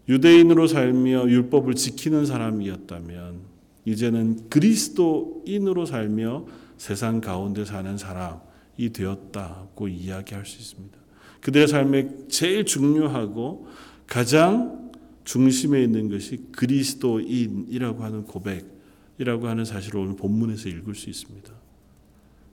유대인으로 0.08 0.66
살며 0.66 1.28
율법을 1.28 1.74
지키는 1.74 2.26
사람이었다면 2.26 3.55
이제는 3.86 4.50
그리스도인으로 4.50 5.86
살며 5.86 6.44
세상 6.76 7.20
가운데 7.20 7.64
사는 7.64 7.96
사람이 7.96 8.92
되었다고 8.92 9.88
이야기할 9.88 10.44
수 10.44 10.58
있습니다. 10.58 10.98
그들의 11.40 11.68
삶에 11.68 12.08
제일 12.28 12.66
중요하고 12.66 13.68
가장 14.06 14.90
중심에 15.24 15.82
있는 15.82 16.10
것이 16.10 16.38
그리스도인이라고 16.52 18.02
하는 18.02 18.24
고백이라고 18.24 19.46
하는 19.46 19.64
사실을 19.64 20.00
오늘 20.00 20.16
본문에서 20.16 20.68
읽을 20.68 20.94
수 20.94 21.08
있습니다. 21.08 21.52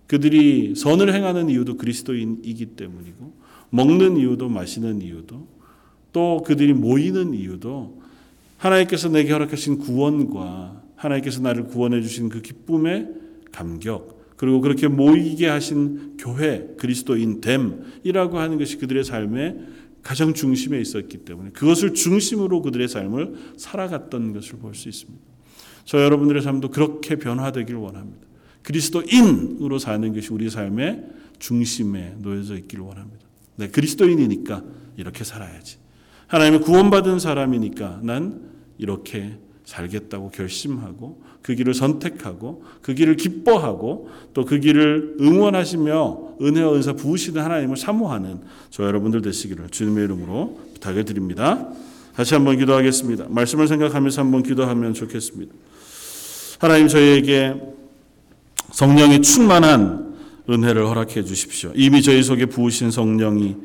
그들이 0.06 0.76
선을 0.76 1.14
행하는 1.14 1.50
이유도 1.50 1.78
그리스도인이기 1.78 2.68
때문이고 2.76 3.34
먹는 3.72 4.18
이유도 4.18 4.50
마시는 4.50 5.02
이유도 5.02 5.48
또 6.12 6.44
그들이 6.46 6.74
모이는 6.74 7.34
이유도 7.34 8.04
하나님께서 8.58 9.10
내게 9.10 9.32
허락하신 9.32 9.80
구원과 9.80 10.83
하나님께서 11.04 11.42
나를 11.42 11.66
구원해 11.66 12.02
주신 12.02 12.30
그 12.30 12.42
기쁨의 12.42 13.10
감격 13.52 14.36
그리고 14.38 14.62
그렇게 14.62 14.88
모이게 14.88 15.48
하신 15.48 16.18
교회 16.18 16.68
그리스도인 16.78 17.42
됨이라고 17.42 18.40
하는 18.40 18.58
것이 18.58 18.78
그들의 18.78 19.04
삶의 19.04 19.58
가장 20.02 20.34
중심에 20.34 20.80
있었기 20.82 21.20
때문에 21.20 21.52
그것을 21.52 21.94
중심으로 21.94 22.62
그들의 22.62 22.88
삶을 22.88 23.54
살아갔던 23.58 24.34
것을 24.34 24.58
볼 24.58 24.76
수 24.76 24.90
있습니다. 24.90 25.24
저 25.86 26.04
여러분들의 26.04 26.42
삶도 26.42 26.70
그렇게 26.70 27.18
변화되길 27.18 27.76
원합니다. 27.76 28.28
그리스도인으로 28.64 29.80
사는 29.80 30.14
것이 30.14 30.30
우리 30.32 30.50
삶의 30.50 31.04
중심에 31.40 32.16
놓여져 32.20 32.56
있기를 32.58 32.84
원합니다. 32.84 33.26
네, 33.58 33.68
그리스도인이니까 33.68 34.64
이렇게 34.98 35.24
살아야지. 35.24 35.78
하나님의 36.28 36.62
구원받은 36.62 37.20
사람이니까 37.20 38.00
난 38.04 38.42
이렇게 38.78 39.38
살겠다고 39.74 40.30
결심하고 40.30 41.22
그 41.42 41.56
길을 41.56 41.74
선택하고 41.74 42.64
그 42.82 42.94
길을 42.94 43.18
기뻐하고 43.18 44.10
또 44.34 44.44
그 44.46 44.60
길을 44.60 45.16
응원하시며 45.20 46.36
은혜와 46.42 46.76
은사 46.76 46.94
부으시는 46.94 47.42
하나님을 47.42 47.78
사모하는 47.78 48.42
저 48.70 48.84
여러분들 48.84 49.22
되시기를 49.22 49.70
주님의 49.70 50.04
이름으로 50.04 50.60
부탁을 50.76 51.06
드립니다. 51.06 51.70
다시 52.16 52.36
한번 52.36 52.58
기도하겠습니다. 52.58 53.26
말씀을 53.30 53.68
생각하면서 53.68 54.22
한번 54.22 54.44
기도하면 54.44 54.94
좋겠습니다. 54.94 55.54
하나님 56.60 56.88
저희에게 56.88 57.56
성령의 58.72 59.22
충만한 59.22 60.14
은혜를 60.50 60.86
허락해 60.86 61.24
주십시오. 61.24 61.72
이미 61.74 62.02
저희 62.02 62.22
속에 62.22 62.46
부으신 62.46 62.92
성령이 62.92 63.56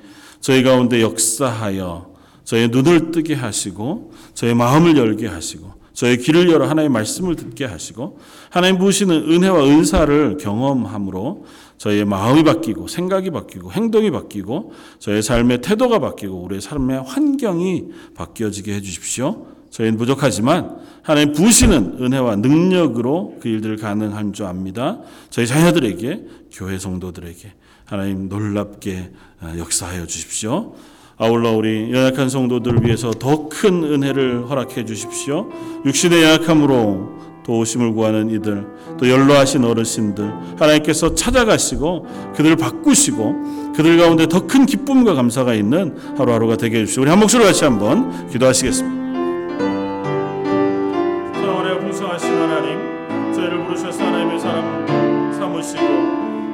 저희 0.41 0.63
가운데 0.63 1.03
역사하여 1.03 2.15
저의 2.45 2.69
눈을 2.69 3.11
뜨게 3.11 3.35
하시고 3.35 4.13
저의 4.33 4.55
마음을 4.55 4.97
열게 4.97 5.27
하시고 5.27 5.78
저의 5.99 6.19
귀를 6.19 6.49
열어 6.49 6.69
하나님의 6.69 6.91
말씀을 6.91 7.35
듣게 7.35 7.65
하시고 7.65 8.21
하나님 8.51 8.79
부으시는 8.79 9.33
은혜와 9.33 9.65
은사를 9.65 10.37
경험함으로 10.37 11.45
저의 11.77 12.05
마음이 12.05 12.45
바뀌고 12.45 12.87
생각이 12.87 13.31
바뀌고 13.31 13.73
행동이 13.73 14.13
바뀌고 14.13 14.71
저의 15.01 15.25
삶의 15.25 15.61
태도가 15.61 15.99
바뀌고 15.99 16.37
우리의 16.45 16.61
삶의 16.61 17.03
환경이 17.03 17.87
바뀌어지게 18.15 18.75
해 18.75 18.81
주십시오. 18.81 19.49
저희는 19.71 19.99
부족하지만 19.99 20.77
하나님 21.03 21.33
부으시는 21.33 21.97
은혜와 22.01 22.37
능력으로 22.37 23.39
그 23.41 23.49
일들을 23.49 23.79
가능한 23.79 24.33
줄 24.33 24.47
압니다. 24.47 25.01
저희 25.31 25.49
자녀들에게 25.49 26.27
교회 26.53 26.79
성도들에게 26.79 27.53
하나님 27.87 28.29
놀랍게 28.29 29.11
역사하여 29.59 30.07
주십시오. 30.07 30.77
아울러 31.19 31.51
우리 31.53 31.93
연약한 31.93 32.29
성도들을 32.29 32.85
위해서 32.85 33.11
더 33.11 33.49
큰 33.49 33.83
은혜를 33.83 34.49
허락해 34.49 34.85
주십시오. 34.85 35.49
육신의 35.85 36.23
연약함으로 36.23 37.19
도우심을 37.45 37.93
구하는 37.95 38.31
이들, 38.31 38.67
또 38.99 39.09
연로하신 39.09 39.65
어르신들, 39.65 40.33
하나님께서 40.59 41.15
찾아가시고 41.15 42.07
그들을 42.37 42.57
바꾸시고 42.57 43.73
그들 43.75 43.97
가운데 43.97 44.29
더 44.29 44.47
큰 44.47 44.67
기쁨과 44.67 45.15
감사가 45.15 45.55
있는 45.55 45.97
하루하루가 46.17 46.57
되게 46.57 46.81
해주시오. 46.81 47.03
우리 47.03 47.11
한 47.11 47.19
목소리 47.19 47.43
같이 47.45 47.65
한번 47.65 48.29
기도하시겠습니다. 48.29 48.99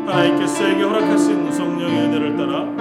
하나님께서 0.06 0.54
저에게 0.58 0.82
허락하신 0.82 1.52
성령의 1.52 1.96
은혜를 2.04 2.36
따라 2.36 2.73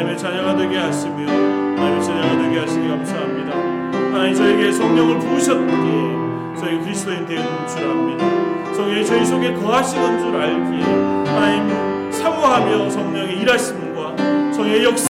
하나님의 0.00 0.18
자녀가 0.18 0.56
되게 0.56 0.78
하시며 0.78 1.30
하나님의 1.30 2.02
자녀가 2.02 2.42
되게 2.42 2.58
하시니 2.60 2.88
감사합니다. 2.88 3.56
하나님 4.12 4.34
저에게 4.34 4.72
성령을 4.72 5.18
부으셨기에 5.18 6.56
저희 6.58 6.78
그리스도인 6.80 7.26
되는 7.26 7.44
줄 7.66 7.84
압니다. 7.84 8.74
성령이 8.74 9.04
저희 9.04 9.26
속에 9.26 9.52
거하시는 9.52 10.18
줄 10.20 10.40
알기에 10.40 10.82
하나님 11.26 12.12
사모하며 12.12 12.90
성령의 12.90 13.40
일하심과 13.40 14.16
성령의 14.52 14.84
역사 14.84 15.08